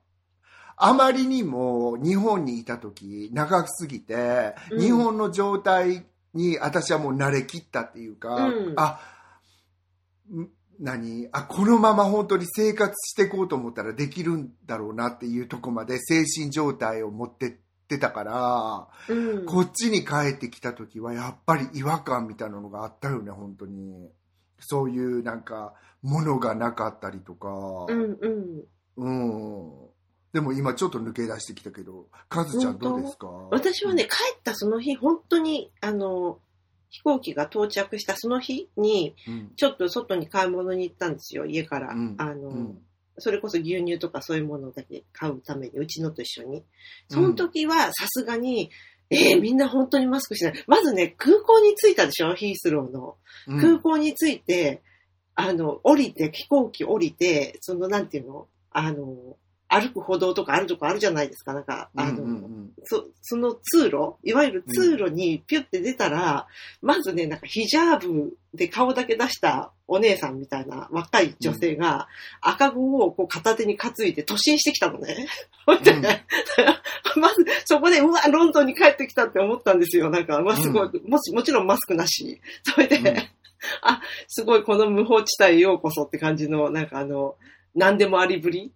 [0.78, 9.00] あまりにも日本にいた時長すぎて、うん日本の状態に私はもう慣れきったっていうか、うんあ、
[10.32, 11.28] ん何？
[11.32, 17.56] あ、このまま本当に生活していこうと思ったらできるんだろうなっていうとこまで精神状態を持ってっ
[17.88, 19.46] てたから、うん。
[19.46, 24.10] こっちに帰ってきた時はやっぱり違和感みたいなのがあったよね、本当に。
[24.60, 27.50] そういうなんか、ものがなかったりとか。
[27.88, 28.64] うんうん。
[28.98, 29.88] うん。
[30.34, 33.28] でも今ちょっと抜け出してきたけど、カズちゃんどうですか？
[33.52, 36.40] 私はね、帰ったその日、本当に、あの、
[36.90, 41.94] 飛行機が到着したその日に、うん、ちょっと外に買い物に行ったんですよ、家から。
[41.94, 42.78] うんあの、うん
[43.20, 46.64] それこそ牛乳とかそういうものだけ買うために、うちのと一緒に。
[47.10, 48.70] その時はさすがに、
[49.10, 50.64] えー、みんな本当にマスクしない。
[50.68, 53.18] まずね、空港に着いたでしょヒースローの。
[53.48, 54.84] うん空港に着いて、
[55.34, 58.48] あの、降りて、飛行機降りて、その、なんていうの？
[58.70, 59.36] あの、
[59.70, 61.54] 歩く歩道とかあるとこあるじゃないですか。
[61.54, 62.58] なんか、あの、うんうん
[62.90, 66.48] そその通路、いわゆる通路にピュって出たら、
[66.82, 72.08] まずね、なんかヒジャーブで顔だけ出したお姉さんみたいな若い女性が、
[72.40, 75.28] 赤子をこう片手に担いで突進してきたのね。
[75.66, 75.96] ほん で、う
[77.20, 80.10] んまずそこで、うわ、ロンドンに帰ってきたって思ったんですよ。
[80.10, 82.40] なんか、うわ、すごい、もし、もちろんマスクなし。
[82.64, 83.18] それで、うん
[83.82, 87.36] あ、すごいこの無法地帯へようこそって感じの、なんかあの、
[87.76, 88.72] 何でもありぶり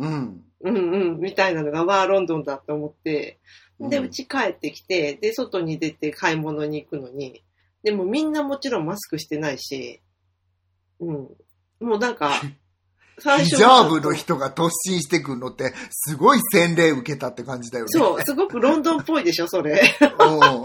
[0.00, 0.44] うん。
[0.62, 0.80] うんう
[1.16, 3.38] ん、みたいなのが、わあ、ロンドンだって思って、
[3.78, 7.42] で、うち帰ってきて、で、外に出て買い物に行くのに、
[7.82, 10.00] でもみんなもちろんマスクしてないし、
[11.00, 11.16] うん。
[11.80, 12.32] もうなんか、
[13.18, 17.88] 最ヒジャーブの人が突進してくるのって、すごい洗礼受けたって感じだよね。
[17.90, 19.80] そう、すごくロンドンっぽいでしょ、それ。
[20.00, 20.62] うん。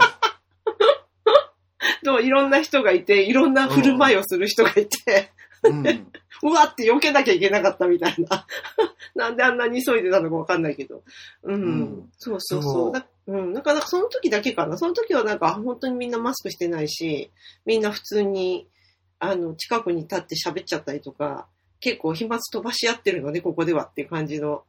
[2.06, 5.32] と、いろんな人がいて、いろんな振る舞いをする人がいて、
[5.70, 6.12] うん。
[6.42, 8.46] うわって避けなきゃいけなかったみたいな。
[9.14, 11.02] なんであんなに急いでたのかわかんないけど。
[11.42, 11.54] うん。
[11.54, 12.92] うんそうそうそそ
[13.28, 13.36] うう。
[13.42, 13.52] ん。
[13.52, 14.76] なんか、なんかその時だけかな。
[14.76, 17.30] その時はなんか、本当にみんなマスクしてないし、
[17.64, 18.68] みんな普通に、
[19.18, 21.46] あの、近くに立って喋っちゃったりとか、
[21.80, 24.64] 結構飛沫飛ばし合ってるのね、ここではっていう感じの。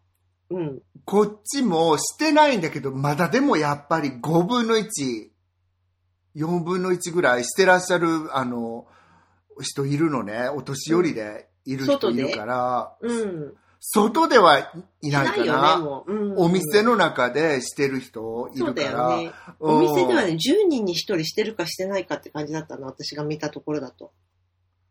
[0.49, 0.81] うん。
[1.05, 5.29] こっちもしてないんだけど、まだでもやっぱり5分の1、
[6.35, 8.87] 4分の1ぐらいしてらっしゃる、あの、
[9.61, 10.49] 人いるのね。
[10.49, 13.53] お年寄りでいる人いるから、うん。
[13.79, 14.59] 外では
[15.01, 15.77] いないかよな。
[15.77, 16.13] ね、もう。
[16.13, 16.37] うん。
[16.37, 19.11] お店の中でしてる人いそうだるから。
[19.15, 19.31] よね。
[19.59, 24.11] うんお店ではね、10人に1人してるかしてないかって感じだったの、私が見たところだと。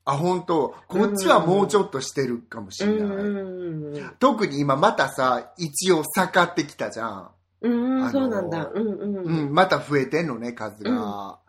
[0.04, 4.04] あ、本当こっちはもうちょっとしてるかもしれない。
[4.20, 7.30] 特に今またさ、一応下がってきたじゃん。
[7.62, 8.70] うん、そうなんだ。
[8.72, 9.16] うんうん。
[9.16, 11.40] うん、また増えてんのね、数が。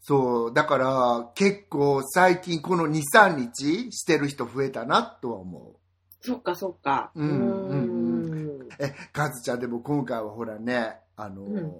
[0.00, 5.74] そう、だから結構最近この2、3日してる人増えたなとは思
[6.22, 7.10] そっかそっか。
[7.14, 8.68] うんうんんう。
[8.78, 11.72] え、カズちゃんでも今回はほらね、あの、うん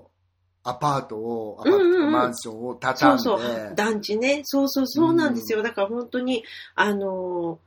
[0.63, 3.75] アパートを、アパートうんうんうんマンションをそ畳で、うんそう。
[3.75, 4.43] 団地ね。
[4.45, 5.63] そうそうそうなんですよ。
[5.63, 7.59] だから本当に、あの、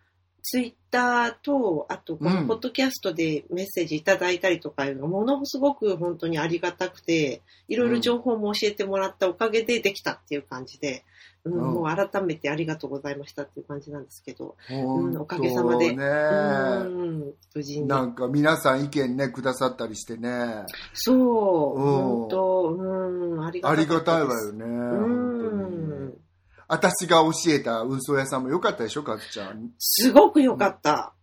[0.43, 2.35] ツイッターと、あと、こうん。
[2.35, 11.05] のポッドキャストでメッセージいただいたりとかいうのが、ものすごく本当にありがたくて、いろいろ情報も教えてもらったおかげでできたっていう感じで、
[11.45, 11.59] うんうん。
[11.73, 15.95] もう改めてありがとうございましたっていう感じなんですけど、うんおかげさまで。
[15.95, 17.87] ね、うん、無事に。
[17.87, 21.93] なんか皆さん意見ね、くださったりしてね、そう、うん。
[22.19, 24.65] 本当、うん、ありがあたりがたいわよね。
[24.65, 26.13] うん。
[26.67, 29.71] 私が教えた運送屋さんもよかったでしょ、カズちゃん。
[29.79, 31.13] すごく良かった。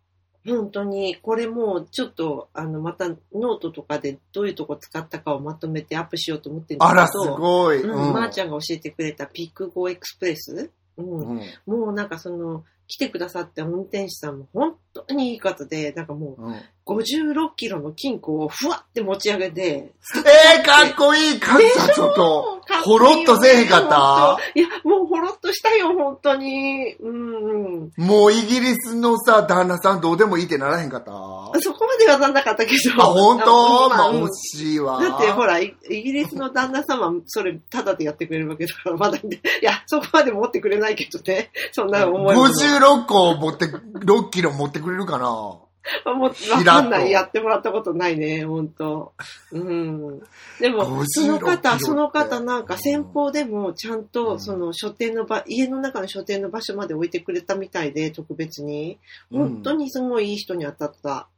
[0.46, 7.00] 本当に、これもうちょっと、あの、またノートとかでどういうとこ使ったかをまとめてアップしようと思ってるんですけど。
[7.00, 7.83] あら、すごい。
[7.83, 16.55] うん、まー、ちゃんが教えてくれた PickGo Express、うんうんもうなんかその、来てくださった運転手さんも本当にいい方で、なんかもううん
[16.96, 24.38] 56キロの金庫をふわって持ち上げて、えー、かっこいいカズちょっと、ほろっとせえへんかった？
[24.55, 26.94] いや、もうほろっとしたよ、本当に。
[27.00, 27.92] うんうん。
[27.96, 31.11] もうイギリスのさ、旦那さんどうでもいいってならへんかった？
[31.12, 33.03] あ、そこまではなんなかったけど。
[33.03, 33.88] 本当？
[33.90, 35.00] まあ、うん惜しいわ。
[35.00, 39.22] だってほら、イイギリスの旦那様、それ、タダでやってくれるわけだから、まだい
[39.62, 41.50] や、そこまで持ってくれないけどね。
[41.72, 42.46] そんな思いも。
[42.46, 45.53] 56個持って、6キロ持ってくれるかな？
[46.05, 47.11] もう、わかんない。
[47.11, 49.12] やってもらったことないね、本当
[49.53, 50.21] うん。
[50.61, 58.99] でも、56その方、その方なんか先方でもちゃんうと、んその書店の場、家の中の書店の場所まで置いてくれたみたいで、特別に。
[59.31, 61.29] 本当にすごいいい人に当たった。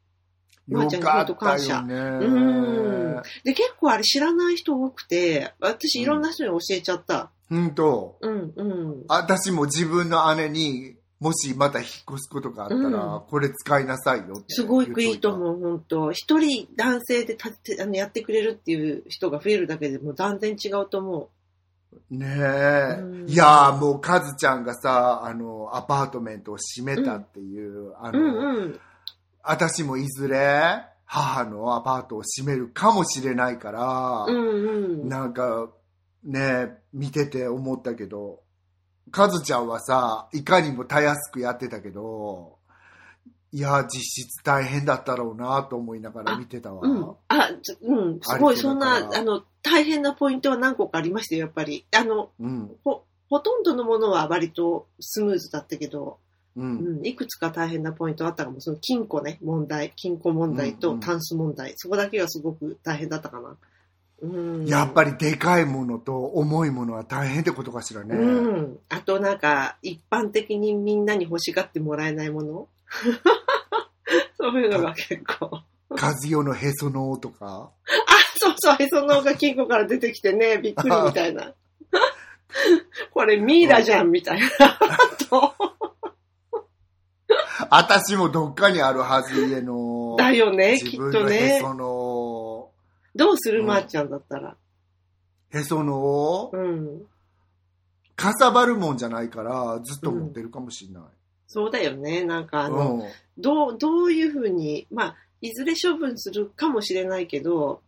[0.68, 1.88] まーちゃんに本当感謝うん
[3.16, 3.22] ね。。
[3.44, 7.30] で、結構あれ知らない人多くて、私いろんな人に教えちゃった。
[7.50, 9.04] うんと、うん、うん。
[9.08, 15.34] 私も自分の姉に、もしまた引っ越すことがあったら、うんこれ使いなさいよってすごくいいとう。
[15.34, 21.28] 思う、本当一人男性で立ってあのやってくれるっていう人が増えるだけでもう断然違うと思
[22.10, 22.96] ねえ。
[23.00, 28.16] うんいやーもうカズちゃんがさ、あの、アパートメントを閉めたっていう、あう。
[28.16, 28.80] んうん。
[29.42, 35.08] 私もいずれ母のアパートを閉めるかもしれないから、うんうん。
[35.08, 35.68] なんか
[36.24, 38.41] ね、見てて思ったけど、
[39.12, 42.56] カズちゃんはさ、いかにもたやすくやってたけど、
[43.52, 46.80] いや、実質大変だったろうなと思いながら見てたわ。
[46.82, 47.14] うん。
[47.28, 47.50] あ、
[47.82, 51.84] うん、すごい、そんだからあの、大変なポイントは何個かありましたよ、やっぱり。
[51.94, 52.70] あの、うん。
[52.82, 56.18] ほ、ほとんどのものは割とスムーズだったけど、
[56.56, 56.62] う。
[56.62, 58.60] うんん、いくつか大変なポイントあったかも。
[58.62, 63.56] その金庫ね、問題、金庫問題うんうんとタンス問題、そこだけがすごく大変だったかな。
[64.22, 64.66] うん。
[64.66, 68.14] やっぱりでかいものと重いものは大変ってことかしらね。
[68.14, 68.78] うん。
[68.88, 72.68] あとなんか、一般的にみんなに欲しがってもらえないもの？
[74.38, 75.62] そういうのが結構。
[75.96, 77.70] カズヨのへその緒とか。
[78.38, 81.52] そうそう、へその緒が金庫から出てきてね、びっくりみたいな。
[83.12, 84.48] これミイラじゃん、みたいな。
[85.28, 85.54] と
[87.70, 90.14] 私もどっかにあるはず、家の。
[90.18, 91.58] だよね、き自っと分のへね。
[91.60, 92.01] その
[93.14, 94.56] どうする、うんまーちゃんだったら。
[95.54, 95.94] 緒、へその？
[95.94, 97.06] 緒うん。
[98.16, 101.02] かさばるもんじゃないから、ずっと持ってるかもしれない。
[101.46, 102.24] そうだよね。
[102.24, 103.02] なんかあうの、ん。
[103.38, 107.82] どう、どういうふうに、まあ、いずれ処分するかもしれないけど、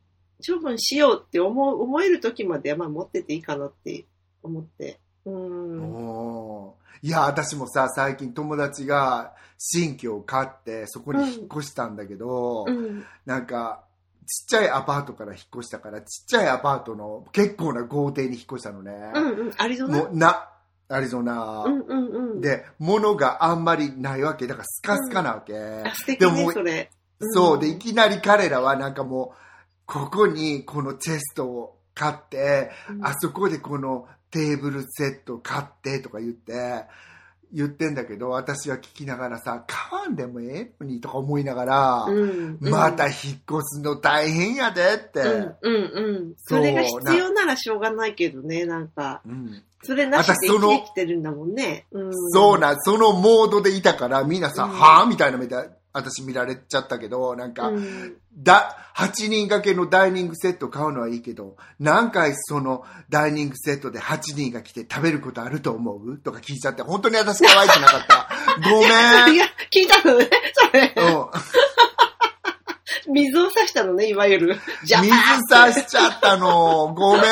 [0.46, 4.04] 処分しようって思う、思える時まではまあ持ってていいかなって
[4.42, 4.98] 思って。
[5.24, 6.66] うん。
[6.66, 6.72] うん
[7.02, 13.04] いや、私もさ、最近友達が新居を買って、そこに引っ越したんだけど、うん。
[13.26, 13.84] なんか、
[14.26, 18.92] ちっちゃいアパートから引っ越したから、ちっちゃいアパートの結構な豪邸に引っ越したのね。
[19.14, 19.52] うんうん。
[19.56, 20.08] アリゾナ？
[20.10, 20.48] な、
[20.88, 21.64] アリゾナ。
[21.64, 24.46] うんうんうん。、で、物があんまりないわけ。
[24.46, 25.56] だからスカスカなわけ。
[25.56, 26.90] あ、素敵でももう、ねそれ。
[27.20, 27.58] そう。
[27.58, 29.38] で、んいきなり彼らはなんかもう、
[29.86, 36.86] ここにこのチェストを買って、うんあそこでこのテーブルセット買ってとか言って、
[37.55, 45.20] 言ってんだけど、私は聞きながらさ、買わんでもええのにとか思いながら、うんうんまた引っ越すの大変やでって。
[45.20, 46.34] うんうんうん。
[46.36, 49.22] それが必要ならしょうがないけどね、なんか。
[49.24, 51.84] うんそれなしで生きてるんだもんね。
[51.92, 55.57] うん、そうな、そのモードでいたから、みんなさ、うんはぁみたいな目で、
[55.95, 66.18] 私見られちゃったけど、なんか、うんだ、8人掛けのダイニングセット買うのはいいけど、何回そのダイニングセットで8人が来て食べることあると思う？
[66.18, 68.28] とか聞いちゃって、本当に私可愛くなかった。
[68.68, 68.86] ごめ
[69.32, 69.34] ん。
[69.34, 70.95] いや、聞いたのね、それ。
[70.97, 71.26] うん
[73.14, 74.60] 水を差したのね、いわゆる。
[74.84, 75.12] じゃ水
[75.48, 76.92] 差しちゃったの。
[76.94, 77.28] ごめんね。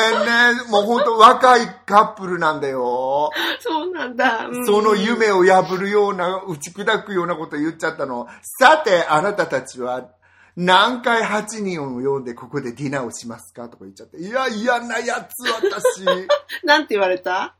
[0.69, 3.29] もう本当若いカップルなんだよ。
[3.59, 4.47] そうなんだ。
[4.47, 8.27] うんその夢を破るような、打ち砕くようなこと言っちゃったの。
[8.59, 10.09] さて、あなたたちは、
[10.55, 13.69] 何回8人を呼んでここでディナーをしますか？
[13.69, 14.17] とか言っちゃって。
[14.17, 16.05] いや、嫌なやつ、私。
[16.63, 17.55] なんて言われた？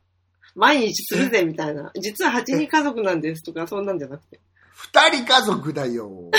[0.54, 1.90] 毎日するぜ、みたいな。
[2.00, 4.40] 実は8人家族なんですとか、そんなんじゃなくて。
[4.76, 6.30] 二人家族だよ。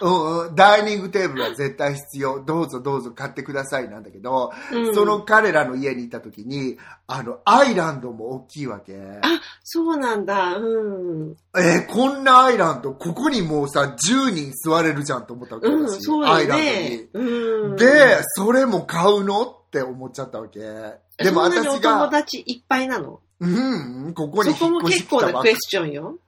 [0.00, 2.42] うんうん、ダイニングテーブルは絶対必要。
[2.44, 8.96] どうぞどうぞ買ってくださいなんだけど、うんその彼らの家にいた時に、あの、アイランドも大きいわけ。
[9.22, 10.56] あ、そうなんだ。
[10.56, 11.36] うん。
[11.56, 17.08] えーこんなアイランド、ここにもうさ、10人座れるじゃんと思ったわけうん、私そうアイランよね。
[17.12, 17.76] うん。
[17.76, 17.92] ドに。
[17.92, 20.60] で、それも買うのって思っちゃったわけ。
[20.60, 23.20] でも私が友、達いっぱいなの？
[23.40, 26.18] うん、ここにそこも引っ越してきたばっか結構なクエスチョンよ。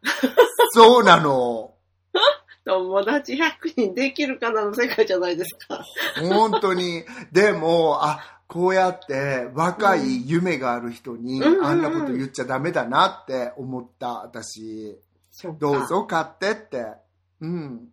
[0.71, 1.73] そうなの。
[2.67, 5.85] 友達100人できるかなの世界じゃないですか。
[6.21, 7.05] 本当に。
[7.31, 14.99] でも、あ、こうやって若い夢がある人にうんあんなこと言っちゃダメだなって思った、私。
[15.61, 15.87] どう。
[15.87, 16.87] ぞ買ってって。
[17.41, 17.89] うん。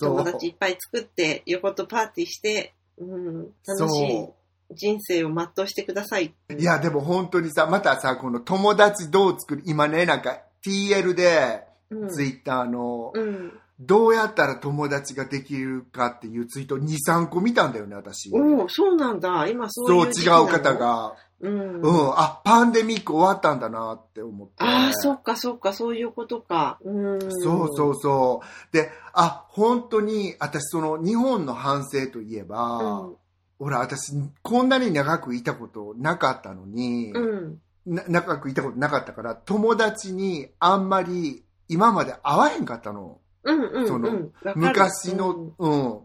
[0.00, 4.34] 友達いっぱい作って、横とパーティーして、うん、楽しいそ
[4.74, 6.34] 人生を全うしてください。
[6.48, 6.54] う。
[6.54, 13.52] いや、でも本当にさ、またさ、この友達どう作る、今ね、なんか TL で、うん、ツイッターの、うん。
[13.86, 18.30] どうやったら友達ができるかっていうツイート2、3個見たんだよね、私。
[18.32, 19.46] おお、そうなんだ。
[19.48, 20.44] 今そうそう、違いう時期なの？
[20.44, 20.74] う方。
[20.74, 21.14] が。
[21.40, 21.80] うん。
[21.80, 24.54] うん、あ、パンデミック終わったんだなって思って。
[24.58, 26.78] ああ、そっかそっか、そういうことか。
[26.84, 27.20] うん。
[27.20, 28.72] そうそうそう。
[28.72, 33.16] で、あ、本当に、私、その、日本の反省といえば、うん。
[33.58, 34.12] ほら、私、
[34.42, 37.58] こんなに長くいたことなかったのに、うん。
[37.86, 43.18] な長くいたことなかったから、友達にあんまり今まで会わへんかったの。
[43.44, 44.32] うんうんそのうん。
[44.42, 46.00] わかる昔の、うん、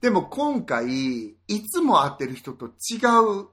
[0.00, 2.70] でも今回、いつも会ってる人と違
[3.42, 3.48] う。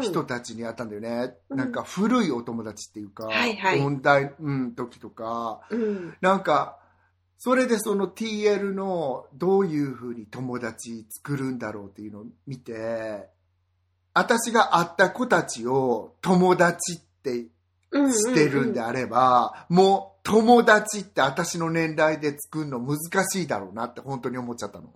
[0.00, 1.34] 人たちに会ったんだよね。
[1.48, 6.16] うんなんか古いお友達っていうか、はいはい問題、うん、時とか、うん。
[6.20, 6.78] なんか、
[7.36, 13.28] それでその TL のどういうふうに友達作るんだろうっていうのを見て、
[14.14, 17.48] 私が会った子たちを友達って。
[17.92, 22.98] してるんであれば、もう友達って私の年代で作るの難
[23.28, 24.90] しいだろうなって本当に思っちゃったの。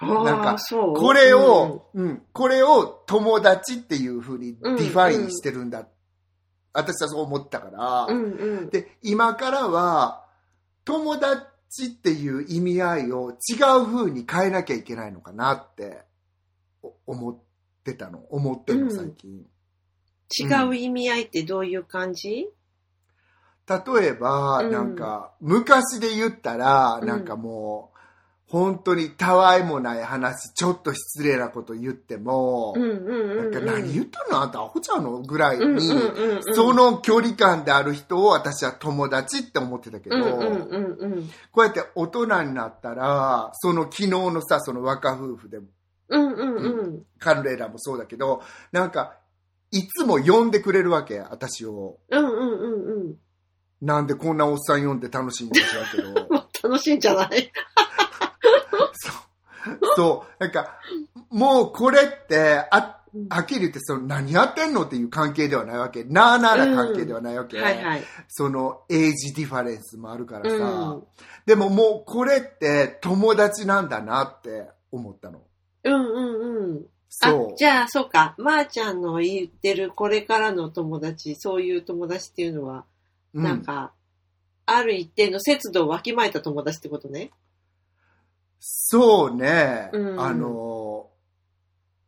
[0.00, 5.86] なんかこれを、うん、これを友達っていうふうにデうんィファインしてるんだ。
[6.74, 8.70] 私はそう思ってたから、うんうん。
[8.70, 10.26] で、今からは、
[10.84, 16.02] 友達っていう意味合いを違う風に変えなきゃいけないのかなって
[16.82, 17.38] お思っ
[17.82, 18.18] てたの。
[18.28, 19.46] 思ってるの、最近。
[20.38, 22.48] 違う意味合いってどういう感じ？
[23.68, 27.96] 例えば、うんなんか、昔で言ったら、うんなんかもう、
[28.48, 32.74] 本当にたわいもない話、ちょっと失礼なこと言っても。
[32.76, 35.80] なんか何言ったのあんたアホちゃうのぐらいに、
[36.54, 40.16] その距離感である人を私は友達って思ってたけど。
[41.50, 45.58] こうやって大人になったら、その昨日のさ、その若夫婦で、
[46.08, 47.02] うんうんうん。
[47.18, 49.16] 彼らもそうだけど、なんか、
[49.72, 51.98] いつも呼んでくれるわけ、私を。
[52.10, 53.16] うんうんうんうん。
[53.82, 56.26] なんでこんなおっさん呼んで楽しいんか知らんけど。
[56.30, 57.52] まあ楽しいんじゃない？
[58.94, 59.78] そう。
[59.96, 60.42] そう。
[60.42, 60.78] なんか、
[61.30, 63.00] もうこれって、あ、
[63.30, 66.04] はっきり言って、その何やってんのっていう関係ではないわけ。
[66.04, 67.58] なあなあな関係ではないわけ。
[67.60, 68.02] はいはい。
[68.28, 70.56] その age difference もあるからさ。
[70.56, 71.02] うん
[71.46, 75.42] でももうこれって友達なんだなって思ったの。
[75.84, 76.86] うんうんうん。
[77.08, 77.56] そうあ、。
[77.56, 78.34] じゃあ、そうか。
[78.36, 82.84] まー、ちゃんの言ってるこれからの友達、そういう友達っていうのは、
[83.36, 83.92] うんなんか、
[84.64, 87.30] ある一定の節度をわきまえた友達ってことね。
[88.58, 91.10] そうね、うんあの、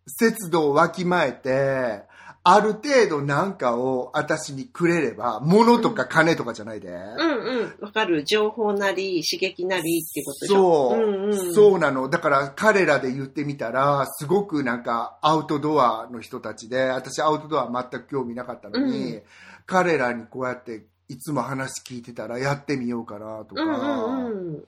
[0.07, 2.03] 節度をわきまえて、
[2.43, 6.89] ある程度なんかを私にくれれば、物とか金とかじゃないで。
[6.89, 7.85] うんうん。
[7.85, 8.25] わかる。
[8.25, 10.91] 情報なり、刺激なりってことでしょ。
[10.91, 12.09] そう、んうん、そうなの。
[12.09, 19.25] だから彼らで言ってみたら、すごくなんかアウトドアの人たちで、私アウトドア全く興味なかったのに、う
[19.67, 24.65] 彼らにこうやっていつも話聞いてたらやってみようかなとか、うんうんうん。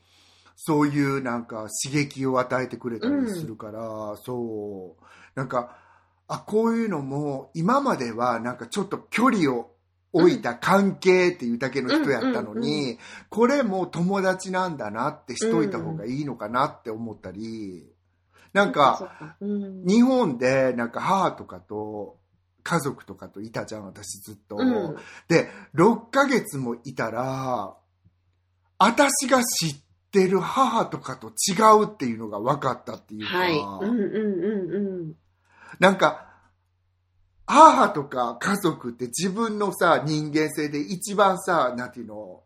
[0.57, 5.05] そういうなんか刺激を与えてくれたりするから、そう。
[5.35, 5.77] なんか、
[6.29, 9.71] あ、こういうのも今まではなんかちょっと距離を
[10.13, 17.93] 置いた関係っていうだけの人やったのうんうんに、これも友達なんだなってしといた方がいいのかなって思ったり、
[18.53, 19.85] なんそうか、か、うん。
[19.85, 22.20] 日本でなんか母とかと
[22.63, 24.57] 家族とかといたじゃん、私ずっと。
[24.57, 24.97] うん
[25.29, 27.75] で、6ヶ月もいたら、
[28.79, 29.77] 私が知っ
[30.11, 33.59] てる母とかと違うっていうのが分かったっていうか、はい。
[33.59, 35.15] うんうんうん
[35.79, 36.27] なんか、
[37.47, 42.43] 母とか家族って自分のさ、人間性で一番さ、なんていうの、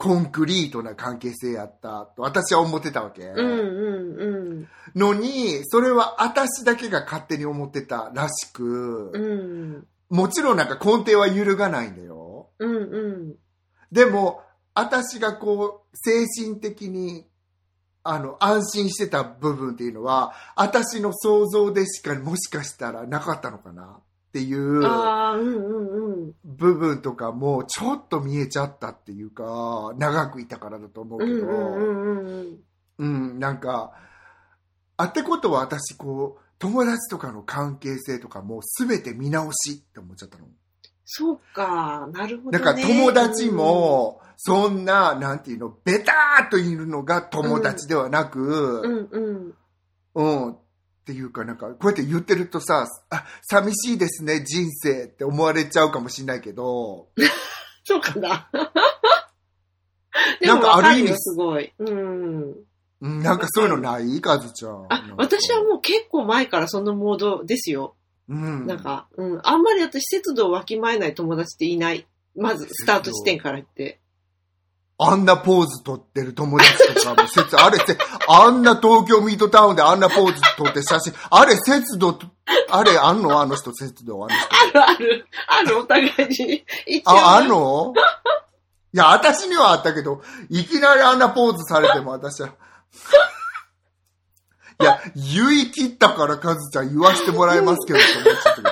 [0.00, 3.22] コンクリートな関係性やったと私は思ってたわけ。
[3.22, 3.36] うん。
[3.36, 4.68] うんうんうん。
[4.98, 9.86] のに、それは私だけが勝手に思ってたらしく、うん。
[10.08, 12.48] もちろんなんか根底は揺るがないんだよ。
[12.58, 13.34] うんうん。
[13.92, 14.40] でも、
[14.74, 17.26] 私がこう、精神的に、
[18.02, 24.80] あの、安心してた部分っていうのは、私の想像でしか、もしかしたらなかったのかなっていう。
[26.44, 32.58] 部分とかも、ちょっと見えちゃったっていうか、長くいたからだと思うけど、うんうんうんうん。
[32.98, 33.04] う
[33.34, 33.92] ん、なんか、
[34.96, 40.44] あってことは私、こう、友達とかの関係性とかも全て見直しって思っちゃったの。
[41.04, 42.64] そうか、なるほど、ね。
[42.64, 49.54] なんか友達も、そんな、なんていうの、ベターっといるのが友達ではなうく、んうん。
[50.14, 50.56] うん、
[51.10, 57.08] っていうかなんか、こうやって言ってるとさ、あ、寂しいですね、人生って思われちゃうかもしれないけど、
[57.84, 58.48] そうかな。
[60.40, 61.72] で なんもかある意味すごい。
[61.78, 62.54] うん。
[63.00, 64.20] うんなんかそういうのない？
[64.20, 64.86] カズちゃん。
[64.90, 67.96] あ、私はもう結構前からそのモードですよ。
[68.28, 68.66] う、うん。
[68.66, 69.40] なんか、うん。
[69.42, 72.06] あんまり私、節度をわきまえない友達っていない。
[72.36, 74.00] まず、スタート地点から言って。
[75.02, 77.96] あんなポーズ撮ってる友達とかも、節、あれせ、
[78.28, 82.18] あんな東京ミートタウンであんなポーズ撮って写真、あれ節度、
[82.70, 84.46] あれあんのあの人節度、あの人。
[84.52, 85.26] あるある？
[85.48, 86.64] ある、お互いに。
[87.06, 87.94] あ、あの？
[88.92, 90.20] いや、私にはあったけど、
[90.50, 92.50] いきなりあんなポーズされても私は。
[94.80, 98.70] いや、言い切ったからカズちゃん言わしてもらいますけど、と思っちゃったけど。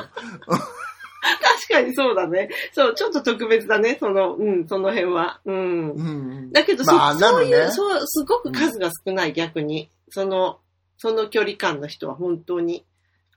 [1.69, 2.49] 確かにそうだね。
[2.73, 3.97] そう、ちょっと特別だね。
[4.01, 5.41] その、うん、その辺は。
[5.45, 5.91] うん。
[5.91, 6.53] うん。
[6.53, 9.91] だけど、そまあなのねそういう、そう、すごく数が少ない、逆に。
[10.11, 10.61] その、
[10.97, 12.85] その距離感の人は本当に、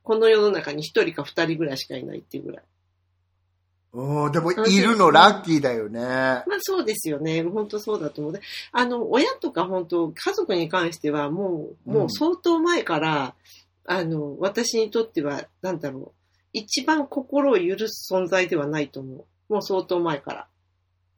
[0.03, 2.63] この世の中に一人か二人ぐらいしかいないっていうぐらい。
[3.93, 5.99] うん、でも、いるのラッキーだよね。
[5.99, 7.43] まあそうですよね。
[7.43, 8.33] 本当そうだと思う。
[8.33, 13.35] であの、親とか本当、家族に関してはもう、もう相当前から、
[13.85, 16.20] あの、私にとっては、なんだろう、
[16.53, 19.53] 一番心を許す存在ではないと思う。
[19.53, 20.47] もう相当前から。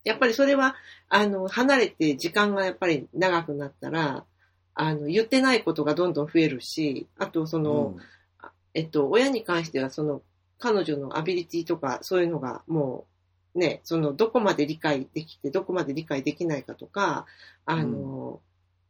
[0.03, 0.75] やっぱりそれは、
[1.09, 4.25] あの、離れて時間がやっぱり長くなったら、
[4.75, 7.95] あの、言ってないことがどんどん増えるし、あとその、
[8.73, 10.21] えっと、親に関してはその、
[10.59, 13.05] 彼女のアビリティとか、そういうのがも
[13.55, 17.25] ね、その、どこまで理解できて、どこまで理解できないかとか、
[17.65, 18.41] あの、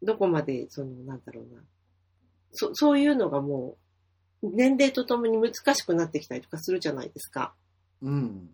[0.02, 1.62] どこまで、その、なんだろうな。
[2.52, 3.83] そ、そういうのがもう、
[4.44, 7.54] 年齢とともに難しくなってきたりとかするじゃないですか。
[8.02, 8.50] うん。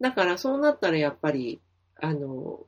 [0.00, 1.60] だからそうなったらやっぱり、
[2.00, 2.60] あの、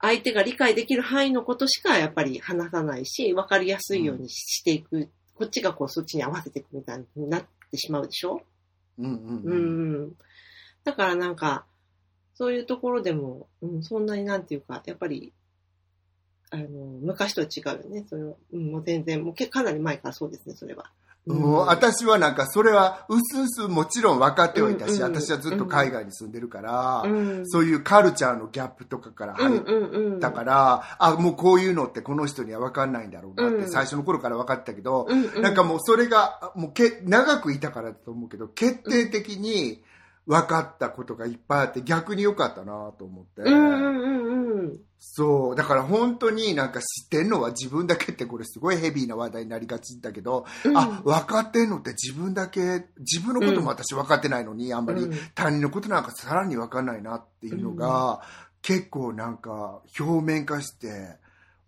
[0.00, 8.42] 相手が理解できる範囲のことしかやっぱり話さないし、わかりやすいようにしていく、こっちがこうそっちに合わせていくみたいになってしまうでしょ？
[8.98, 10.02] うんうんううん。
[10.06, 10.12] ん。
[10.84, 11.66] だからなんか、
[12.34, 15.32] そういうところでも、うん、そんなになんていうか、やっぱり、
[16.50, 16.66] あの、
[17.02, 18.06] 昔とは違うよね。
[18.08, 20.90] それは、うん、もう全然、もうけかなり前からそうですね、それは。
[21.26, 30.20] もう私はなんかそれはうすうすもちろん分かってはいたし、私はずっと海外に住んでるから、うん、そういうカルチャーのギャップとかから入っ。
[30.20, 35.06] たから、あ、もうこういうのってこの人には分かんないんだろうなってうん最初の頃から分かってたけど、
[35.40, 39.82] なんかもうそれが、もうけ長くいたからだと思うけど、決定的に
[40.26, 43.42] 分かったことがいっぱいあって逆に良かったなと思って。
[43.42, 44.37] うんうんうんうん。
[44.98, 45.56] そう。
[45.56, 50.76] だから本当になんか知ってんのは自分だけってこれすごいヘビーな話題になりがちだけど、うん。
[50.76, 58.22] あ、分かってんのって自分だけ、自分のことも私分かってないのに、あんまりうん他人のことなんかさらに分かんないなっていうのが、
[58.62, 61.16] 結構なんか表面化して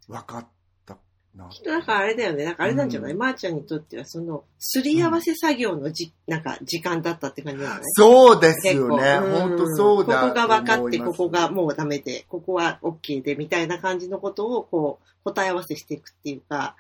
[0.09, 0.49] 分かった
[1.37, 1.49] な。
[1.49, 2.45] きっとだからあれだよね。
[2.45, 7.83] なんかあれなんじゃない、うんまー、ちゃんにとってはその、すり合わせ作業のじ、なんか時間だったって感じなんじゃない？
[7.95, 9.19] そうですよね。
[9.23, 16.77] うん本当そうだここが分かって、ここがもうダメで、ここは OK で、みたいな感じのことを、こう、答え合わせしていくっていうか、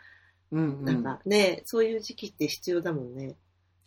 [0.53, 3.36] うんうんなんかね、そういう時期って必要だもんね。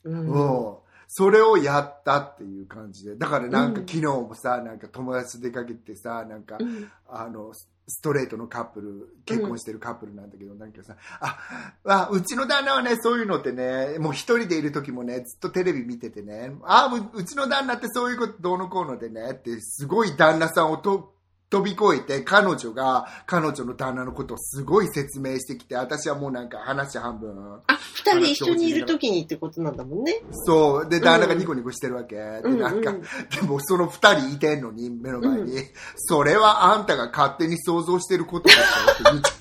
[0.03, 0.27] うん。
[0.29, 0.75] うん
[1.15, 3.15] それをやったっていう感じで。
[3.15, 7.51] だからなんかうん昨日もさ、なんか友達と出かけてさ、なんか、うんあの、
[7.87, 11.37] スストレートのカップル、結婚してるカップルなんだけど、なんかさ、あ、
[11.85, 21.13] あ、うちの旦那はね、そういうのってね、もう一人でいる時もね、ずっとテレビ見ててね、あ、ううちの旦那ってそういうことどうのこうのでね、って、すごい旦那さんをと
[21.53, 30.15] 飛び越えて、彼女が、彼女の旦那のことをすごい説明してきて、私はもうなんか話半分、あ、二人一緒にいる時にってことなんだもんね。
[30.47, 30.89] そう。
[30.89, 32.15] で、旦那がニコニコしてるわけ。
[32.15, 35.59] で、うんなんか、うんでもその二人いてんのに、目の前に、
[35.95, 39.31] それはあんたが勝手に想像してることでしょって言っち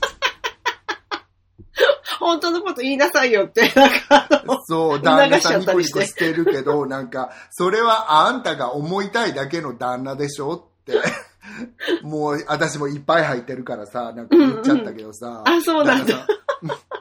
[2.21, 11.01] 本当のこと言いなさいよって、なんかそう、旦那さんニコニコしてるけど、なんか、それはあんたが思いたいだけの旦那でしょって。
[12.03, 15.43] もう、私もいっぱい入ってるからさ、なんか言っちゃったけどさ。
[15.47, 16.27] あそうなんだ旦
[16.63, 16.83] 那さん。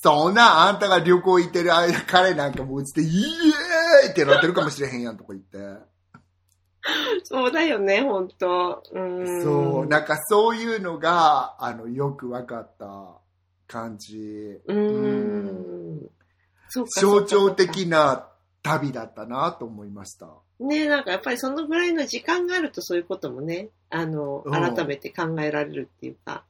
[0.00, 5.58] そんなあんたが旅行行ってる間、彼なんかもううちで、イエーイってなってるかもしれへんやんとか言って。
[7.24, 9.42] そうだよね、本当うん。
[9.42, 13.18] そう、なんかそういうのが、あの、よく分かった
[13.66, 14.60] 感じ。
[14.66, 16.10] うーん。
[16.70, 18.27] 象徴的な
[18.62, 20.28] 旅だったなと思いました。
[20.60, 26.44] ねなんかやっぱりそのぐらいの時間があるとそういうこともね、あの、うん改めて考えられるっていうか。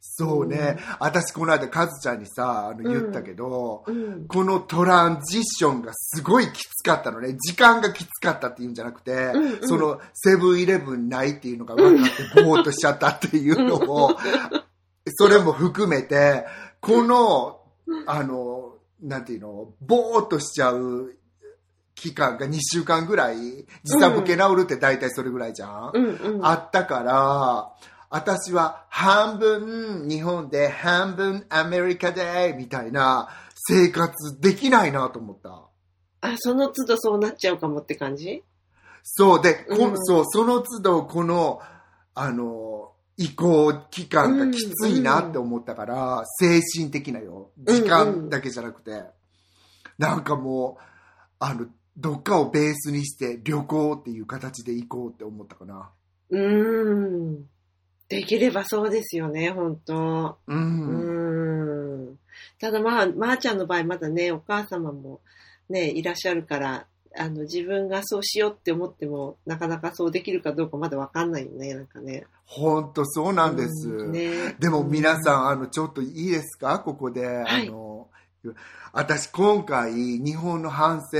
[0.00, 0.78] そうね。
[1.00, 4.26] 私、この間、カズちゃんにさ、あの、言ったけど、うん。
[4.28, 7.34] このトランジションがすごいきつかったのね。
[7.34, 14.16] 時間がきつかったっていうんじゃなくて、うんうんその、セブンイレブンないっていうのが分かって、 ぼーっとしちゃったっていうのを、
[15.16, 16.46] それも含めて、
[16.80, 17.60] この、
[18.06, 21.16] あの、なんていうの、ぼーっとしちゃう
[21.96, 26.46] 期間が2週間ぐらい、時差ボケ治るって大体それぐらいじゃん、うんうん。
[26.46, 27.72] あったから、
[28.10, 35.62] 私は半分日本で半分アメリカでみたいな生活できないなと思った。
[36.20, 38.44] あ、その都度そうなっちゃうかもって感じ？
[39.02, 41.60] そうで、こうんそう、その都度この、
[42.14, 47.50] あの、移行期間がきついなって思ったから、精神的なよ。
[47.56, 49.04] 時間だけじゃなくて、
[49.96, 50.82] なんかもう、
[51.38, 51.66] あの、
[51.96, 55.90] どっかをベースにして旅行っていう形で行こうって思ったかな。
[56.30, 57.48] うーん。
[58.08, 60.54] できればそうですよね、本当う。
[60.54, 62.18] うんーん。
[62.60, 65.20] ただまあ、まー、ちゃんの場合まだね、お母様も
[65.68, 66.86] ね、いらっしゃるから、
[67.18, 72.26] あの、自分がそうしようって思っても、なかなかそうできるかどうかまだわかんないよね、なんかね。
[72.44, 73.88] ほんとそうなんです。
[73.88, 76.78] うんね、でも皆さん、あの、ちょっといいですか？
[76.80, 77.26] ここで。
[77.26, 78.08] はいあの、
[78.92, 81.18] 私今回、日本の反省、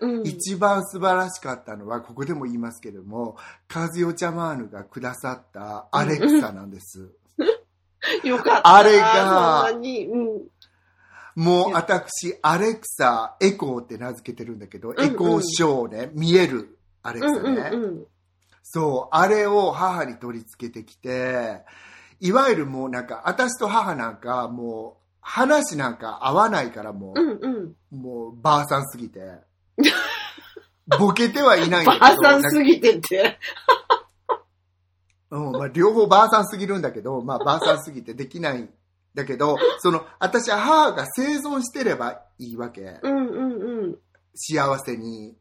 [0.00, 3.36] うん、一番素晴らしかったのは、ここでも言いますけれども、
[3.66, 7.10] カズヨチャマーヌがくださったアレクサなんです。
[8.24, 8.76] よかった。
[8.76, 9.72] あれが。
[11.34, 17.70] もう私、アレクサ、エコーって名付けてるんだけど、うんエコーショーね、見えるアレクうんサね。
[17.72, 18.06] うんうん。
[18.62, 21.62] そう、あれを母に取り付けてきて、
[22.20, 28.00] いわゆるもうなんか、私と母なんか、もう、話なんか合わないからもう、うんうん。
[28.00, 29.20] もう、ばあさんすぎて。
[30.98, 32.00] ボケてはいないんだけど。
[32.00, 33.38] ばあさんすぎてって。
[35.30, 38.70] うん、まあ、両方ばあさんすぎるんだけど、まあ、ばあさんすぎてできないん
[39.14, 42.98] だけど、その、私は母が生存してればいいわけ。
[43.02, 43.98] うんうんうん。
[44.34, 45.36] 幸せに。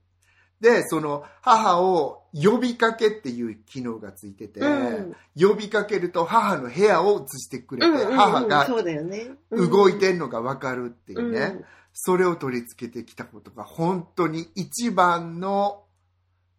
[0.60, 5.16] で、その、母を呼びかけっていう機能がついてて、うん。
[5.39, 8.16] 呼びかけると母の部屋を映してくれて、うんうんうん。
[8.16, 8.68] 母が
[9.51, 11.66] 動いてんのがわかるっていうね、うん。
[11.93, 15.84] それを取り付けてきたことが本当に一番の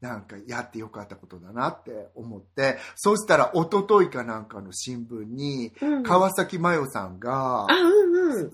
[0.01, 6.03] なんかやってよかったことだなって思って、そしたら一昨日かなんかの新聞に、うん。
[6.05, 7.67] 川崎麻世さんが。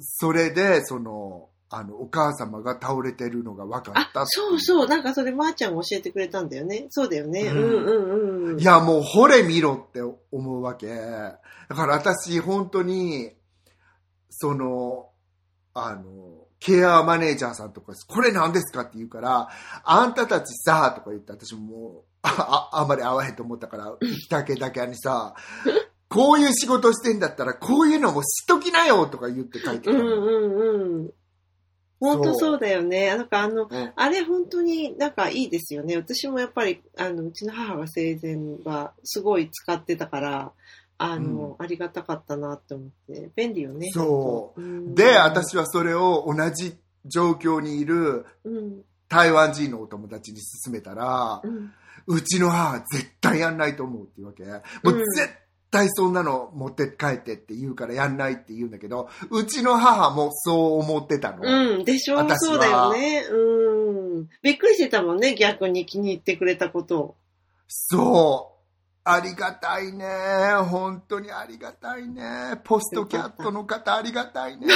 [0.01, 4.87] それで、その、あの、お母様が倒れてるのが分かったあって、そうそう。
[4.89, 6.87] なんかそれ、まー、ちゃんが教えてくれたんだよね。
[6.91, 7.43] そうだよね。
[7.49, 8.61] ううんんうんうん。
[8.61, 10.87] いや、もう、ほれ見ろって思うわけ。
[10.87, 11.41] だ
[11.75, 13.33] から私、本当に、
[14.31, 15.09] その、
[15.75, 19.49] あの、ケアマネージャーさんとか、これ何ですかって言うから、
[19.83, 23.97] あんたたちさ、とか言って、私ももう、あ、ああんまり合わへんと思ったから、
[24.31, 25.35] だけだけにさ、
[26.09, 29.99] こういう仕事してんだったら、こういうのも知っときなよとか言って書いてたの。
[29.99, 31.11] うんうんうん。
[32.05, 33.09] 本当そうだよね。
[33.17, 35.97] なんかあの、うんあれ本当になんかいいですよね。
[35.97, 40.53] 私もやっぱり、あの、うちの母が生前はすごい使ってたから、
[40.99, 43.31] あの、ありがたかったなって思って。
[43.35, 43.91] 便利よね。
[43.93, 46.77] そううんで、、私はそれを同じ
[47.07, 48.83] 状況にいるうん。
[49.09, 51.73] 台湾人のお友達に勧めたら、うん。
[52.07, 54.45] うちの母は絶対やんないと思うっていうわけ。
[54.45, 55.33] もううん絶
[55.75, 61.43] 対そんなの持って帰ってって言うからやんないって言うんだけど、うちの母もそう思ってたの。
[61.43, 61.85] うん。
[61.85, 63.25] でしょ私はそうだよね。
[63.29, 64.29] うん。
[64.41, 65.35] びっくりしてたもんね。
[65.35, 67.17] 逆に気に入ってくれたことを。
[67.67, 68.55] そう。
[69.03, 70.07] ありがたいね。
[70.71, 72.61] 本当にありがたいね。
[72.63, 74.69] ポストキャットの方ありがたいね。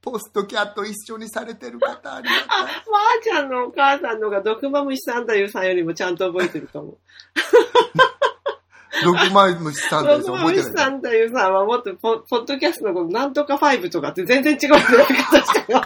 [0.00, 2.76] ポ ポストキャット一緒にされてる方ありがあ、またい。
[3.20, 6.98] ー、ちゃんのお母さんのが毒マムシサンダユさんよりもちゃんと覚えてるかも。
[9.04, 10.72] 毒マムシさんです毒マ覚えてない？
[10.72, 14.84] ムシサンダユさもっとポポッドキャストのことなんとか5とかって全然違うやり
[15.14, 15.82] 方したよ。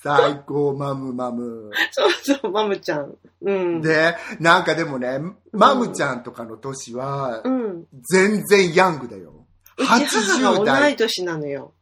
[0.00, 1.70] 最高マムマム。
[1.90, 3.14] そうそう、マムちゃん。
[3.42, 3.82] うん。
[3.82, 5.18] で、なんかでもね、
[5.52, 7.84] マムちゃんとかの年はう、ん。
[8.08, 9.44] 全然ヤングだよ。
[9.76, 10.96] うち母80が同い代。
[10.96, 11.72] 年なのよ。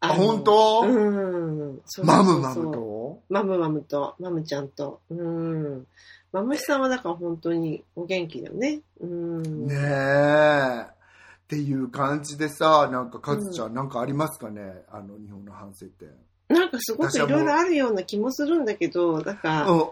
[0.00, 1.80] あ、の本当、うん。
[1.86, 3.22] そうそうそうマムマムと？
[3.28, 5.00] マムマムと、マムちゃんと。
[5.08, 5.86] うん。
[6.32, 8.80] マムシさんはだから本当にお元気だよね。
[9.00, 9.66] うん。
[9.66, 10.86] ねえ。
[10.88, 14.84] っていう感じでさ、なんか、カズちゃん、なんかありますかね？
[14.90, 16.06] あの、日本の反省って。
[16.48, 19.88] なんかすごくいろいろあるような気もするんだけど、なんか、うん。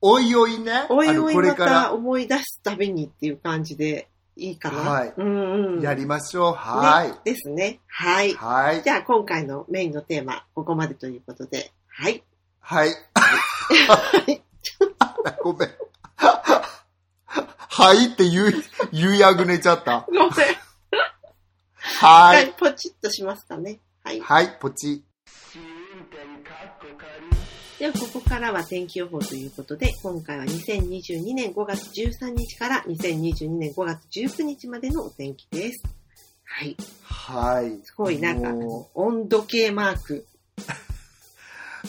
[0.00, 0.86] おいおいね。
[0.90, 4.78] おいおいまこれからた思い出すたびにっていう感じでいいかな。
[4.78, 5.82] はいうんうん。
[5.82, 6.52] やりましょう。
[6.52, 7.08] はい。
[7.08, 7.80] ねですね。
[7.86, 8.34] はい。
[8.34, 8.90] はいじ。
[8.90, 11.72] ゃあ今回のメインのテーマ、ここまでということで。
[11.88, 12.22] はい。
[12.60, 12.90] はい。
[15.42, 15.70] ごめん。
[16.16, 18.52] はいって言う、
[18.92, 20.04] 言うやぐねちゃった。
[20.08, 20.30] ごめん。
[20.30, 22.52] ははいい。。
[22.52, 23.80] ポチッとしますかね。
[24.02, 24.20] はい。
[24.20, 25.04] はい、ポチ。
[27.78, 35.84] では、ここからは天気予報ということで、今回は2022年5月13日から2022年5月19日までのお天気です。
[36.44, 36.76] はい。
[37.04, 37.78] はい。
[37.84, 40.26] すごいなんかも、温度計マーク。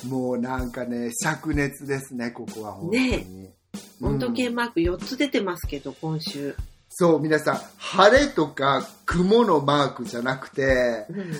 [0.04, 3.10] う、もうなんかね、灼熱ですね、ここは本当に。
[3.10, 3.54] ね
[4.02, 6.56] 温度計うんマーク4つ出てますけど、今週。
[6.89, 11.34] そう、皆さん、晴れとか雲のマークじゃなくて、うん。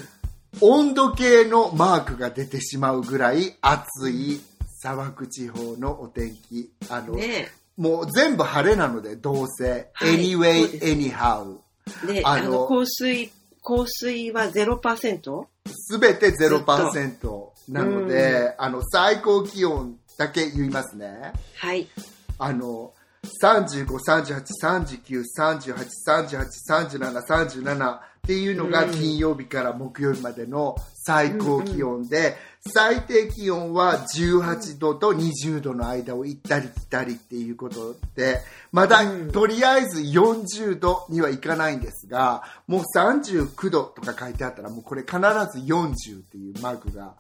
[0.62, 4.42] 温度計のマークが出てしまうぐらい暑い
[4.80, 6.72] 砂漠地方のお天気。
[6.90, 9.90] あの、ねもう全部晴れなので、どうせ。
[9.94, 11.60] はい anyway, anyhow.
[12.06, 13.32] で、あのあの、降水、
[13.62, 15.46] 降水は 0%?
[15.68, 21.34] すべて0%なので、あの、最高気温だけ言いますね。
[21.56, 21.88] はい。
[22.40, 22.94] あの、
[23.44, 38.40] 35、38、39、38、38、37、37っていうのがうん金曜日から木曜日までの最高気温で、最低気温は18度と20度の間を行ったり来たりっていうことで、
[38.72, 47.14] まだうんとりあえず40度にはいかないんですが、もう39度とか書いてあったら、もうこれ必ず40っていうマークが、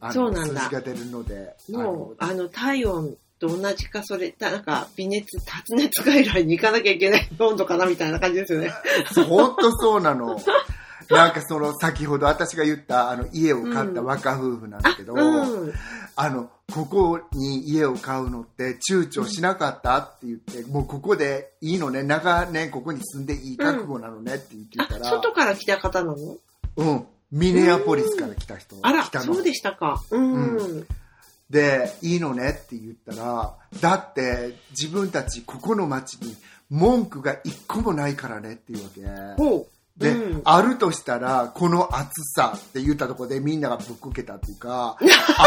[0.00, 0.68] あ、そうなんだ。
[0.68, 8.72] が出るので、もう、あの、体温と同じか、それ、なんか、微熱、発熱外来に行かなきゃいけない温度かなみたいな感じですよね。
[9.28, 10.40] 本当そうなの。
[11.08, 15.72] なんかその先ほど私が言ったあの家を買った若夫婦なんだけど、うん。
[16.16, 26.16] あの、ここに家を買うのって躊躇しなかったって言って、もうここでいいのね、長年ここに住んでいい覚悟なのねって言ってあた、ら、外から来た方なの？
[26.76, 27.06] うん。
[27.32, 30.02] ミネアポリスから来た人あらそうでしたか。
[30.10, 30.56] うん。
[30.56, 30.86] う
[31.50, 36.36] で、いいのねって言ったら、だって自分たちここの町に
[36.70, 38.90] 文句が一個もないからねっていうわ
[39.36, 39.42] け。
[39.42, 39.66] ほう。
[39.96, 44.96] で、うんあるとしたら、この暑さって言ったところでみんながぶっこけたっていうか、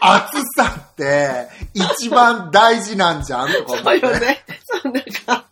[0.00, 4.00] あ暑さって一番大事なんじゃんとか思って。
[4.00, 4.44] そうよね。
[4.64, 5.47] そう、なんか、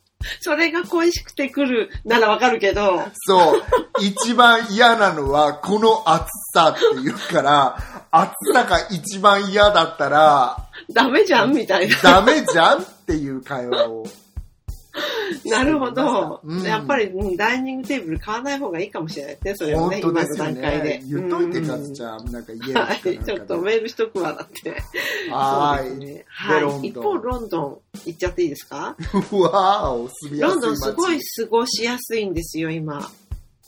[0.47, 3.63] それが恋しくて来るならわかるけど、そう。
[4.01, 7.77] 一番嫌なのは、この暑さって言うから、
[8.13, 10.57] 暑さが一番嫌だったら、
[10.93, 11.97] ダメじゃんみたいな。
[12.01, 14.07] ダメじゃんっていう会話を。
[15.45, 16.41] なるほど。
[16.45, 21.03] うんやっぱり、うんダイニングテーブル買わない方がいいかもしれないね、それはね、本当今の段階でね。。
[21.07, 22.31] 言っといて、うんかずちゃん。
[22.33, 24.83] なんか家はい、ちょっとメールしとくわ、だって。
[25.31, 25.99] はい。
[25.99, 26.89] ねはい。
[26.89, 28.97] 一方、ロンドン行っちゃっていいですか？
[29.33, 31.43] うわーお、住みやすいロンドンすごい街。
[31.45, 33.11] 過ごしやすいんですよ、今。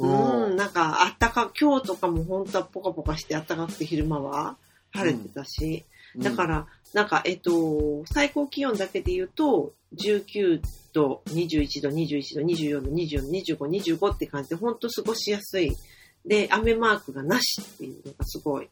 [0.00, 4.56] うんうん、なんか、あったか、今日とかも本当はポカポカしてあったかくて昼間は
[4.92, 5.84] 晴れてたし、
[6.16, 10.60] だから、なんか、えっと、最高気温だけで言うと、19
[10.98, 15.76] 度、21度、21度、24度、24度、25、25って感じで、本当過ごしやすい。
[16.26, 18.68] で、雨マークがなしっていうのがすごい。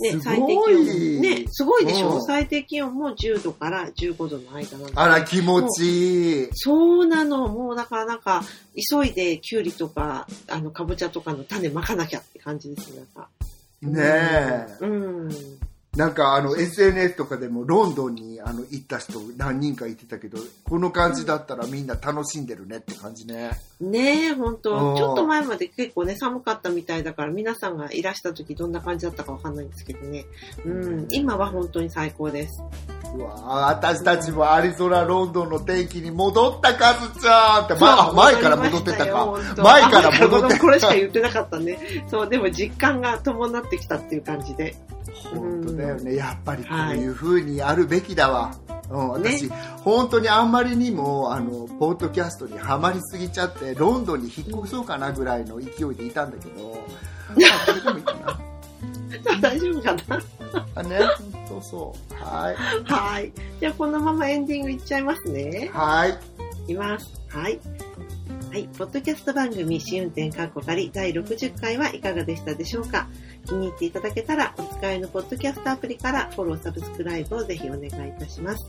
[0.00, 6.48] ね、す最低気ご温ね、すごいでしょ、うん最低気温も10度から15度の間なんであら、気持ちいい。
[6.52, 7.48] そうなの。
[7.48, 8.42] もうだからなんか、
[8.74, 13.28] 急いでキュウリとか、あの、かぼちゃとかの種まかなきゃって感じです、なんか。
[13.82, 14.84] ねえ。
[14.84, 15.30] うん。
[15.96, 23.50] なんかあの SNS とかでもロンドンにあの行った人何人か言ってたけど、この感じだったらみんな楽しんでるねって感じね。
[23.80, 24.96] ねえ、ほんうんと。
[24.96, 30.26] ちょっと前まで結構ね、寒かったみたいだから、皆さんがいらした時どんな感じだったかわかんないんですけどね。
[30.64, 31.08] うん。
[31.10, 32.62] 今は本当に最高です。
[33.14, 39.34] うわあ私たちもアリゾナ、ロンドンの天気に戻ったカズちゃんって、ま、あ前から戻ってたか。
[39.56, 41.78] 前から戻ってこれしか言ってなかったね。
[42.08, 44.76] そう、でも実感が伴ってきたっていう感じで。
[45.32, 46.14] 本当だよね。
[46.14, 48.54] やっぱりこういう風にあるべきだわ。
[48.90, 56.76] うん、私、ね本当にあんまりにも、あの、ポッドキャストにはまりすぎちゃって、ロンドンに引っ越そうかなぐらいの勢いでいたんだけど、
[57.30, 58.49] あ、これでもいいかな。
[59.40, 60.22] 大丈夫かな？
[60.74, 60.98] あね、
[61.48, 62.14] そうそう。
[62.14, 62.56] はい。
[62.84, 63.32] はい。
[63.60, 65.70] じゃあこのままエンディングいっちゃいますね。
[65.72, 66.18] はい。
[66.64, 67.20] いきます。
[67.28, 67.58] はい。
[68.50, 68.64] はい。
[68.76, 73.06] ポッドキャスト番組、試運転カッコ仮第60回はいかがでしたでしょうか？
[73.46, 78.66] 気に入っていただけたら、お使いのポッドキャストアプリからフォロー、サブスクライブをぜひお願いいたします。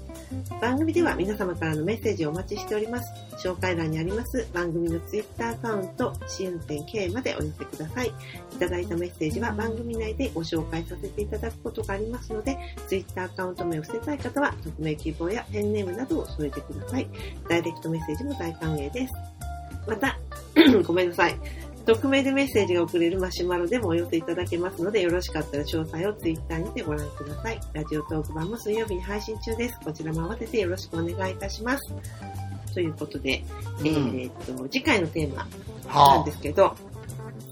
[0.61, 3.11] 番組では皆様からのメッセージをお待ちしております。
[3.43, 8.07] 紹介欄にあります番組のツイッターアカウント、試運転 K までお寄せください。
[8.53, 12.55] いただいたメッセージは番組内でご紹介させていただくことがありますので、
[12.87, 17.07] ツイッターアカウント名を伏せたい方は、匿名希望やペンネームなどを添えてください。
[17.49, 19.13] ダイレクトメッセージも大歓迎です。
[19.87, 20.17] また、
[20.85, 21.35] ごめんなさい。
[21.85, 27.59] 匿名でメッセージが送れるマシュマロでもお寄せいただけますので、よろしかったら詳細をツイッターにてご覧ください。
[27.73, 29.79] ラジオトーク版も水曜日に配信中です。
[29.83, 31.93] こちらも合わせてよろしくお願いいたします。
[32.73, 33.43] ということで、
[33.79, 35.47] うんえーっと、次回のテーマなん
[36.19, 36.75] はですけど、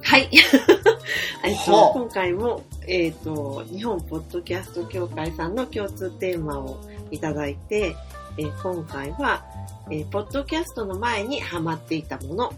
[0.04, 0.30] はい。
[1.44, 6.80] え今回も、えっと、日本ポッドキャスト協会さんの共通テーマを
[7.12, 7.96] いただいて、
[8.38, 9.46] えー今回は、
[9.92, 12.54] えーポッドキャストの前にハマっていたもの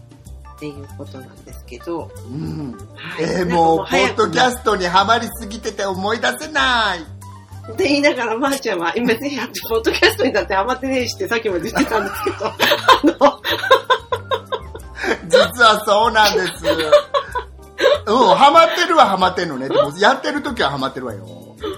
[0.56, 2.20] っていうことなんですけど、あ。
[2.20, 2.72] うん。
[2.94, 3.24] はい。
[3.24, 7.00] えー、もう、ポッドキャストにはまりすぎてて思い出せない。
[7.72, 9.36] って言いながら、まー、ちゃんは、今別に、
[9.68, 12.56] ポッドキャストにだってハマってねえしってさっきも言ってたんですけど、あ
[13.04, 13.42] の、
[15.28, 16.64] 実はそうなんです。
[18.06, 19.68] うん、ハマってるはハマってんのね。
[19.68, 21.26] でも、やってる時はハマってるわよ。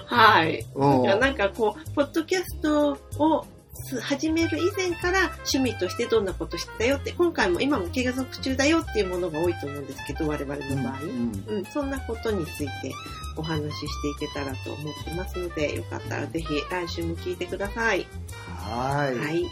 [0.05, 0.63] はい。
[0.75, 1.19] うん。
[1.19, 3.54] なんかこう、ポッドキャストをす
[4.01, 11.01] 始める以前から趣味としてどんなことしてたよって、今回も今も継続中だよっていうものが多いと思うんですけど、我々の場合。
[11.01, 12.91] うんうん、そんなことについて
[13.37, 18.07] お話ししていけたらと思ってますので、よかったらぜひ来週も聞いてください。
[18.47, 19.17] はい。
[19.17, 19.43] はい。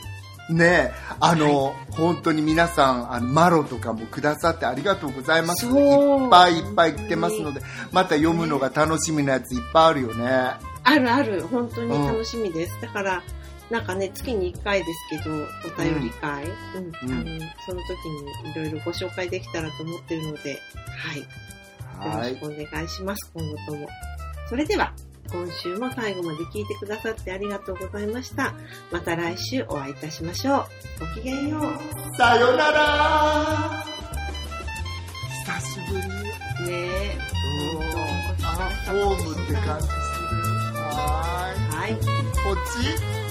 [0.49, 5.69] ねえ、あの、本当に皆さん、あの、マロとかもくださってありがとうございます。
[5.69, 7.61] そういっぱいいっぱい来てますので、
[7.91, 10.25] また読むのが楽しみなやついっぱいあるよね。
[10.83, 12.81] あるある、本当に楽しみです。
[12.81, 13.23] だから、
[13.73, 20.59] なんかね、月に1回ですけど、お便り会、うん、うんあの、その時にいろいろご紹介できたらと思ってるので、
[20.95, 22.19] はい。
[22.19, 22.59] はいよろし。
[22.59, 23.89] くお願いします、今後とも。
[24.47, 24.93] それでは、
[25.31, 28.53] 今週も最後まで聞いてくださってありがとうございました。
[28.91, 30.65] また来週お会いいたしましょう。
[30.99, 32.15] ごきげんよう。
[32.15, 33.83] さよなら
[35.47, 36.07] 久しぶり。
[36.07, 36.07] ね
[36.69, 37.17] え。
[37.79, 39.97] うんあ、ホームって感じする。
[40.75, 41.93] ははい。
[41.93, 41.97] ーい。
[41.97, 42.55] こっ
[43.17, 43.22] ち？